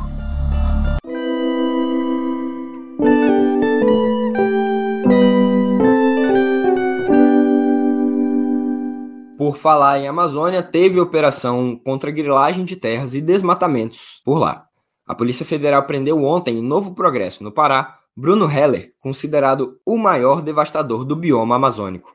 Por 9.36 9.56
falar 9.56 9.98
em 9.98 10.06
Amazônia, 10.06 10.62
teve 10.62 11.00
operação 11.00 11.76
contra 11.84 12.10
grilagem 12.10 12.64
de 12.64 12.76
terras 12.76 13.12
e 13.12 13.20
desmatamentos 13.20 14.22
por 14.24 14.38
lá. 14.38 14.66
A 15.06 15.14
Polícia 15.14 15.44
Federal 15.44 15.82
prendeu 15.82 16.22
ontem, 16.22 16.58
em 16.58 16.62
Novo 16.62 16.94
Progresso, 16.94 17.42
no 17.42 17.50
Pará, 17.50 17.98
Bruno 18.16 18.50
Heller, 18.50 18.92
considerado 19.00 19.80
o 19.84 19.98
maior 19.98 20.42
devastador 20.42 21.04
do 21.04 21.16
bioma 21.16 21.56
amazônico. 21.56 22.14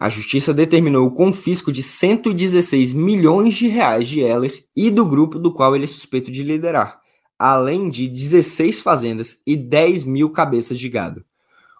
A 0.00 0.08
justiça 0.08 0.54
determinou 0.54 1.06
o 1.06 1.10
confisco 1.10 1.70
de 1.70 1.82
116 1.82 2.94
milhões 2.94 3.54
de 3.54 3.68
reais 3.68 4.08
de 4.08 4.20
Heller 4.20 4.64
e 4.74 4.90
do 4.90 5.04
grupo 5.04 5.38
do 5.38 5.52
qual 5.52 5.76
ele 5.76 5.84
é 5.84 5.86
suspeito 5.86 6.30
de 6.30 6.42
liderar, 6.42 6.98
além 7.38 7.90
de 7.90 8.08
16 8.08 8.80
fazendas 8.80 9.42
e 9.46 9.54
10 9.54 10.06
mil 10.06 10.30
cabeças 10.30 10.78
de 10.78 10.88
gado. 10.88 11.22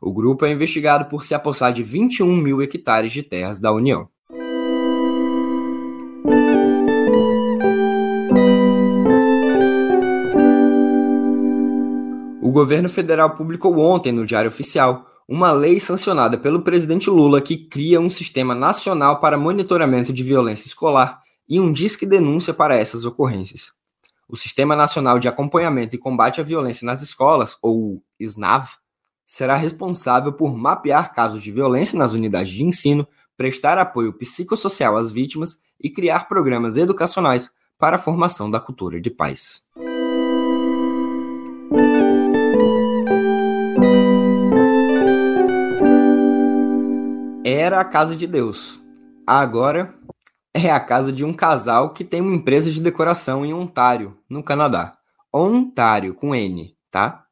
O 0.03 0.13
grupo 0.13 0.45
é 0.45 0.53
investigado 0.53 1.07
por 1.07 1.25
se 1.25 1.35
apossar 1.35 1.73
de 1.73 1.83
21 1.83 2.37
mil 2.37 2.61
hectares 2.61 3.11
de 3.11 3.23
terras 3.23 3.59
da 3.59 3.73
União. 3.73 4.07
O 12.43 12.53
governo 12.53 12.91
federal 12.91 13.31
publicou 13.31 13.79
ontem 13.79 14.13
no 14.13 14.27
Diário 14.27 14.49
Oficial 14.49 15.10
uma 15.31 15.53
lei 15.53 15.79
sancionada 15.79 16.37
pelo 16.37 16.63
presidente 16.63 17.09
Lula 17.09 17.41
que 17.41 17.57
cria 17.57 18.01
um 18.01 18.11
sistema 18.11 18.53
nacional 18.53 19.21
para 19.21 19.39
monitoramento 19.39 20.13
de 20.13 20.25
violência 20.25 20.67
escolar 20.67 21.23
e 21.49 21.61
um 21.61 21.73
disque 21.73 22.05
denúncia 22.05 22.53
para 22.53 22.77
essas 22.77 23.05
ocorrências. 23.05 23.71
O 24.29 24.37
Sistema 24.37 24.75
Nacional 24.75 25.21
de 25.21 25.29
Acompanhamento 25.29 25.95
e 25.95 25.99
Combate 25.99 26.41
à 26.41 26.45
Violência 26.45 26.85
nas 26.85 27.01
Escolas, 27.01 27.57
ou 27.63 28.03
SNAV, 28.19 28.71
será 29.25 29.55
responsável 29.55 30.33
por 30.33 30.57
mapear 30.57 31.15
casos 31.15 31.45
de 31.45 31.53
violência 31.53 31.97
nas 31.97 32.13
unidades 32.13 32.53
de 32.53 32.65
ensino, 32.65 33.07
prestar 33.37 33.79
apoio 33.79 34.13
psicossocial 34.13 34.97
às 34.97 35.13
vítimas 35.13 35.61
e 35.81 35.89
criar 35.89 36.27
programas 36.27 36.77
educacionais 36.77 37.53
para 37.79 37.97
a 37.97 38.01
formação 38.01 38.51
da 38.51 38.59
cultura 38.59 39.01
de 39.01 39.11
paz. 39.11 39.65
Era 47.61 47.79
a 47.79 47.85
casa 47.85 48.17
de 48.17 48.27
Deus. 48.27 48.81
Agora 49.27 49.95
é 50.55 50.71
a 50.71 50.81
casa 50.81 51.13
de 51.13 51.27
um 51.27 51.33
casal 51.35 51.93
que 51.93 52.03
tem 52.03 52.23
uma 52.23 52.35
empresa 52.35 52.71
de 52.71 52.81
decoração 52.81 53.45
em 53.45 53.53
Ontário, 53.53 54.17
no 54.31 54.43
Canadá. 54.43 54.97
Ontário, 55.33 56.15
com 56.15 56.35
N, 56.35 56.75
tá? 56.91 57.25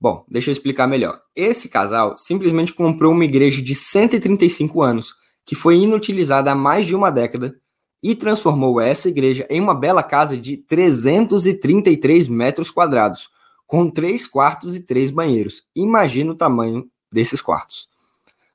Bom, 0.00 0.24
deixa 0.28 0.48
eu 0.48 0.52
explicar 0.52 0.86
melhor. 0.86 1.20
Esse 1.34 1.68
casal 1.68 2.16
simplesmente 2.16 2.72
comprou 2.72 3.12
uma 3.12 3.24
igreja 3.24 3.60
de 3.60 3.74
135 3.74 4.80
anos, 4.80 5.12
que 5.44 5.56
foi 5.56 5.78
inutilizada 5.78 6.52
há 6.52 6.54
mais 6.54 6.86
de 6.86 6.94
uma 6.94 7.10
década, 7.10 7.54
e 8.00 8.14
transformou 8.14 8.80
essa 8.80 9.08
igreja 9.08 9.44
em 9.50 9.60
uma 9.60 9.74
bela 9.74 10.04
casa 10.04 10.36
de 10.36 10.56
333 10.56 12.28
metros 12.28 12.70
quadrados, 12.70 13.28
com 13.66 13.90
três 13.90 14.28
quartos 14.28 14.76
e 14.76 14.80
três 14.80 15.10
banheiros. 15.10 15.62
Imagina 15.74 16.30
o 16.30 16.36
tamanho 16.36 16.86
desses 17.12 17.40
quartos. 17.40 17.88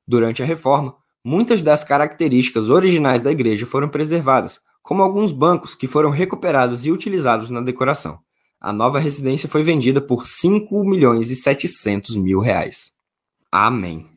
Durante 0.06 0.42
a 0.42 0.46
reforma, 0.46 0.99
Muitas 1.24 1.62
das 1.62 1.84
características 1.84 2.70
originais 2.70 3.20
da 3.20 3.30
igreja 3.30 3.66
foram 3.66 3.88
preservadas, 3.88 4.60
como 4.82 5.02
alguns 5.02 5.32
bancos 5.32 5.74
que 5.74 5.86
foram 5.86 6.10
recuperados 6.10 6.86
e 6.86 6.90
utilizados 6.90 7.50
na 7.50 7.60
decoração. 7.60 8.18
A 8.60 8.72
nova 8.72 8.98
residência 8.98 9.48
foi 9.48 9.62
vendida 9.62 10.00
por 10.00 10.26
5 10.26 10.82
milhões 10.84 11.30
e 11.30 11.36
700 11.36 12.16
mil 12.16 12.40
reais. 12.40 12.92
Amém. 13.52 14.09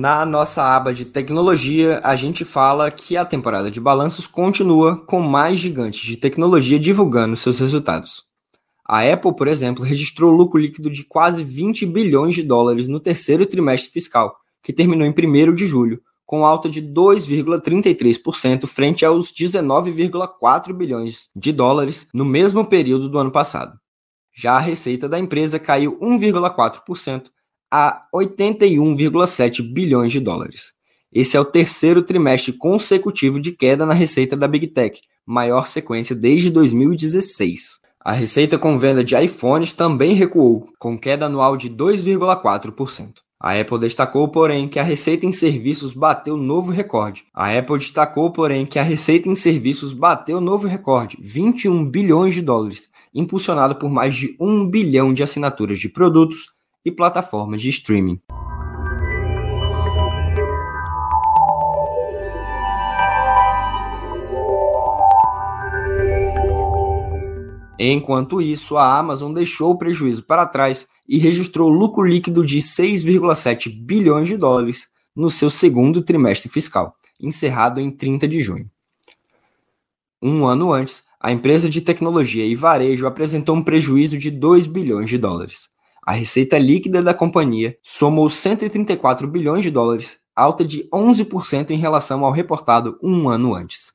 Na 0.00 0.24
nossa 0.24 0.62
aba 0.62 0.94
de 0.94 1.04
tecnologia, 1.04 2.00
a 2.04 2.14
gente 2.14 2.44
fala 2.44 2.88
que 2.88 3.16
a 3.16 3.24
temporada 3.24 3.68
de 3.68 3.80
balanços 3.80 4.28
continua 4.28 4.96
com 4.96 5.20
mais 5.20 5.58
gigantes 5.58 6.06
de 6.06 6.16
tecnologia 6.16 6.78
divulgando 6.78 7.34
seus 7.34 7.58
resultados. 7.58 8.22
A 8.86 9.00
Apple, 9.02 9.34
por 9.34 9.48
exemplo, 9.48 9.82
registrou 9.82 10.30
lucro 10.30 10.60
líquido 10.60 10.88
de 10.88 11.02
quase 11.02 11.42
20 11.42 11.84
bilhões 11.84 12.36
de 12.36 12.44
dólares 12.44 12.86
no 12.86 13.00
terceiro 13.00 13.44
trimestre 13.44 13.90
fiscal, 13.90 14.36
que 14.62 14.72
terminou 14.72 15.04
em 15.04 15.10
1 15.10 15.52
de 15.52 15.66
julho, 15.66 16.00
com 16.24 16.46
alta 16.46 16.68
de 16.68 16.80
2,33% 16.80 18.68
frente 18.68 19.04
aos 19.04 19.32
19,4 19.32 20.72
bilhões 20.74 21.28
de 21.34 21.50
dólares 21.50 22.06
no 22.14 22.24
mesmo 22.24 22.64
período 22.64 23.08
do 23.08 23.18
ano 23.18 23.32
passado. 23.32 23.76
Já 24.32 24.52
a 24.58 24.60
receita 24.60 25.08
da 25.08 25.18
empresa 25.18 25.58
caiu 25.58 25.98
1,4% 25.98 27.24
a 27.70 28.06
81,7 28.14 29.62
bilhões 29.62 30.12
de 30.12 30.20
dólares. 30.20 30.72
Esse 31.12 31.36
é 31.36 31.40
o 31.40 31.44
terceiro 31.44 32.02
trimestre 32.02 32.52
consecutivo 32.52 33.40
de 33.40 33.52
queda 33.52 33.86
na 33.86 33.94
receita 33.94 34.36
da 34.36 34.46
Big 34.46 34.66
Tech, 34.68 35.00
maior 35.26 35.66
sequência 35.66 36.14
desde 36.14 36.50
2016. 36.50 37.80
A 38.00 38.12
receita 38.12 38.58
com 38.58 38.78
venda 38.78 39.02
de 39.02 39.16
iPhones 39.16 39.72
também 39.72 40.14
recuou, 40.14 40.66
com 40.78 40.98
queda 40.98 41.26
anual 41.26 41.56
de 41.56 41.68
2,4%. 41.68 43.14
A 43.40 43.58
Apple 43.58 43.78
destacou, 43.78 44.26
porém, 44.28 44.66
que 44.68 44.80
a 44.80 44.82
receita 44.82 45.24
em 45.24 45.30
serviços 45.30 45.94
bateu 45.94 46.36
novo 46.36 46.72
recorde. 46.72 47.24
A 47.32 47.56
Apple 47.56 47.78
destacou, 47.78 48.32
porém, 48.32 48.66
que 48.66 48.78
a 48.80 48.82
receita 48.82 49.28
em 49.28 49.36
serviços 49.36 49.92
bateu 49.92 50.40
novo 50.40 50.66
recorde, 50.66 51.16
21 51.20 51.88
bilhões 51.88 52.34
de 52.34 52.42
dólares, 52.42 52.88
impulsionado 53.14 53.76
por 53.76 53.88
mais 53.88 54.16
de 54.16 54.36
1 54.40 54.68
bilhão 54.68 55.14
de 55.14 55.22
assinaturas 55.22 55.78
de 55.78 55.88
produtos 55.88 56.48
e 56.84 56.90
plataformas 56.90 57.60
de 57.60 57.68
streaming. 57.68 58.20
Enquanto 67.78 68.42
isso, 68.42 68.76
a 68.76 68.98
Amazon 68.98 69.32
deixou 69.32 69.70
o 69.70 69.78
prejuízo 69.78 70.24
para 70.24 70.44
trás 70.46 70.88
e 71.08 71.16
registrou 71.16 71.68
lucro 71.68 72.04
líquido 72.04 72.44
de 72.44 72.58
6,7 72.58 73.70
bilhões 73.70 74.26
de 74.26 74.36
dólares 74.36 74.88
no 75.14 75.30
seu 75.30 75.48
segundo 75.48 76.02
trimestre 76.02 76.50
fiscal, 76.50 76.94
encerrado 77.20 77.80
em 77.80 77.90
30 77.90 78.26
de 78.26 78.40
junho. 78.40 78.68
Um 80.20 80.44
ano 80.46 80.72
antes, 80.72 81.04
a 81.20 81.30
empresa 81.32 81.68
de 81.68 81.80
tecnologia 81.80 82.44
e 82.44 82.56
varejo 82.56 83.06
apresentou 83.06 83.54
um 83.54 83.62
prejuízo 83.62 84.18
de 84.18 84.30
2 84.30 84.66
bilhões 84.66 85.08
de 85.08 85.16
dólares. 85.16 85.68
A 86.08 86.12
receita 86.12 86.56
líquida 86.56 87.02
da 87.02 87.12
companhia 87.12 87.76
somou 87.82 88.30
134 88.30 89.28
bilhões 89.28 89.62
de 89.62 89.70
dólares, 89.70 90.18
alta 90.34 90.64
de 90.64 90.88
11% 90.90 91.70
em 91.70 91.76
relação 91.76 92.24
ao 92.24 92.32
reportado 92.32 92.98
um 93.02 93.28
ano 93.28 93.54
antes. 93.54 93.92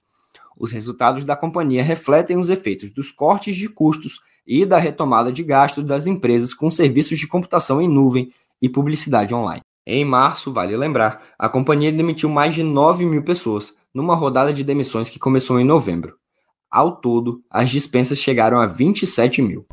Os 0.55 0.71
resultados 0.71 1.25
da 1.25 1.35
companhia 1.35 1.81
refletem 1.81 2.37
os 2.37 2.51
efeitos 2.51 2.91
dos 2.91 3.11
cortes 3.11 3.55
de 3.55 3.67
custos 3.67 4.19
e 4.45 4.63
da 4.63 4.77
retomada 4.77 5.31
de 5.31 5.43
gastos 5.43 5.83
das 5.83 6.05
empresas 6.05 6.53
com 6.53 6.69
serviços 6.69 7.17
de 7.17 7.27
computação 7.27 7.81
em 7.81 7.87
nuvem 7.87 8.31
e 8.61 8.69
publicidade 8.69 9.33
online. 9.33 9.63
Em 9.83 10.05
março, 10.05 10.53
vale 10.53 10.77
lembrar, 10.77 11.19
a 11.39 11.49
companhia 11.49 11.91
demitiu 11.91 12.29
mais 12.29 12.53
de 12.53 12.61
9 12.61 13.05
mil 13.05 13.23
pessoas, 13.23 13.73
numa 13.91 14.13
rodada 14.13 14.53
de 14.53 14.63
demissões 14.63 15.09
que 15.09 15.17
começou 15.17 15.59
em 15.59 15.65
novembro. 15.65 16.13
Ao 16.69 16.95
todo, 16.95 17.41
as 17.49 17.71
dispensas 17.71 18.19
chegaram 18.19 18.59
a 18.59 18.67
27 18.67 19.41
mil. 19.41 19.65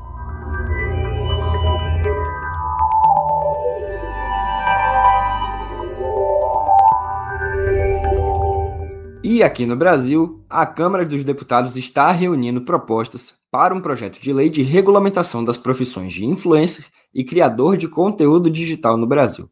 E 9.33 9.45
aqui 9.45 9.65
no 9.65 9.77
Brasil, 9.77 10.45
a 10.51 10.67
Câmara 10.67 11.07
dos 11.07 11.23
Deputados 11.23 11.77
está 11.77 12.11
reunindo 12.11 12.63
propostas 12.63 13.33
para 13.49 13.73
um 13.73 13.81
projeto 13.81 14.21
de 14.21 14.33
lei 14.33 14.51
de 14.51 14.61
regulamentação 14.61 15.45
das 15.45 15.57
profissões 15.57 16.13
de 16.13 16.25
influencer 16.25 16.87
e 17.15 17.23
criador 17.23 17.77
de 17.77 17.87
conteúdo 17.87 18.51
digital 18.51 18.97
no 18.97 19.07
Brasil. 19.07 19.49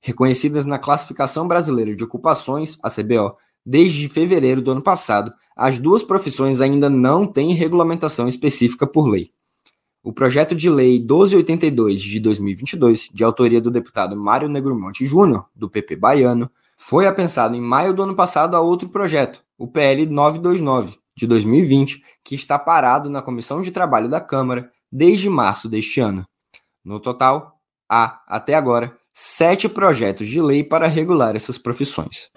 Reconhecidas 0.00 0.66
na 0.66 0.78
Classificação 0.78 1.48
Brasileira 1.48 1.96
de 1.96 2.04
Ocupações, 2.04 2.78
a 2.80 2.88
CBO, 2.88 3.36
desde 3.66 4.08
fevereiro 4.08 4.62
do 4.62 4.70
ano 4.70 4.82
passado, 4.82 5.32
as 5.56 5.80
duas 5.80 6.04
profissões 6.04 6.60
ainda 6.60 6.88
não 6.88 7.26
têm 7.26 7.52
regulamentação 7.54 8.28
específica 8.28 8.86
por 8.86 9.08
lei. 9.08 9.32
O 10.00 10.12
projeto 10.12 10.54
de 10.54 10.70
lei 10.70 11.00
1282 11.00 12.00
de 12.00 12.20
2022, 12.20 13.10
de 13.12 13.24
autoria 13.24 13.60
do 13.60 13.68
deputado 13.68 14.16
Mário 14.16 14.48
Negromonte 14.48 15.04
Júnior, 15.08 15.48
do 15.56 15.68
PP 15.68 15.96
baiano, 15.96 16.48
foi 16.78 17.06
apensado 17.06 17.56
em 17.56 17.60
maio 17.60 17.92
do 17.92 18.02
ano 18.02 18.14
passado 18.14 18.56
a 18.56 18.60
outro 18.60 18.88
projeto, 18.88 19.42
o 19.58 19.66
PL 19.66 20.06
929, 20.06 20.96
de 21.16 21.26
2020, 21.26 22.02
que 22.24 22.34
está 22.36 22.58
parado 22.58 23.10
na 23.10 23.20
Comissão 23.20 23.60
de 23.60 23.72
Trabalho 23.72 24.08
da 24.08 24.20
Câmara 24.20 24.70
desde 24.90 25.28
março 25.28 25.68
deste 25.68 26.00
ano. 26.00 26.24
No 26.84 27.00
total, 27.00 27.54
há, 27.90 28.22
até 28.26 28.54
agora, 28.54 28.96
sete 29.12 29.68
projetos 29.68 30.28
de 30.28 30.40
lei 30.40 30.62
para 30.62 30.86
regular 30.86 31.34
essas 31.34 31.58
profissões. 31.58 32.30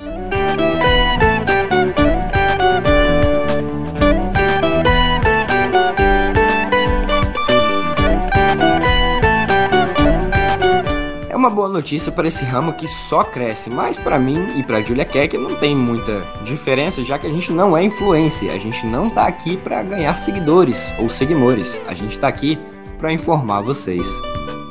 Notícia 11.71 12.11
para 12.11 12.27
esse 12.27 12.43
ramo 12.45 12.73
que 12.73 12.87
só 12.87 13.23
cresce, 13.23 13.69
mas 13.69 13.97
para 13.97 14.19
mim 14.19 14.59
e 14.59 14.63
para 14.63 14.81
Julia 14.81 15.05
Keck 15.05 15.37
não 15.37 15.55
tem 15.55 15.75
muita 15.75 16.21
diferença, 16.43 17.03
já 17.03 17.17
que 17.17 17.27
a 17.27 17.29
gente 17.29 17.51
não 17.51 17.75
é 17.75 17.83
influência, 17.83 18.53
a 18.53 18.57
gente 18.57 18.85
não 18.85 19.09
tá 19.09 19.25
aqui 19.25 19.57
para 19.57 19.81
ganhar 19.81 20.15
seguidores 20.17 20.93
ou 20.99 21.09
seguidores, 21.09 21.79
a 21.87 21.93
gente 21.93 22.19
tá 22.19 22.27
aqui 22.27 22.57
para 22.97 23.11
informar 23.11 23.61
vocês. 23.61 24.07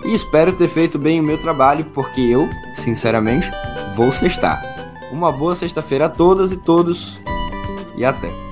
E 0.05 0.15
espero 0.15 0.53
ter 0.53 0.69
feito 0.69 0.99
bem 0.99 1.21
o 1.21 1.23
meu 1.23 1.39
trabalho, 1.39 1.85
porque 1.87 2.21
eu, 2.21 2.49
sinceramente, 2.75 3.51
vou 3.95 4.13
sextar. 4.13 4.63
Uma 5.11 5.33
boa 5.33 5.55
sexta-feira 5.55 6.07
a 6.07 6.09
todas 6.09 6.53
e 6.53 6.57
todos 6.57 7.21
e 7.97 8.05
até. 8.05 8.50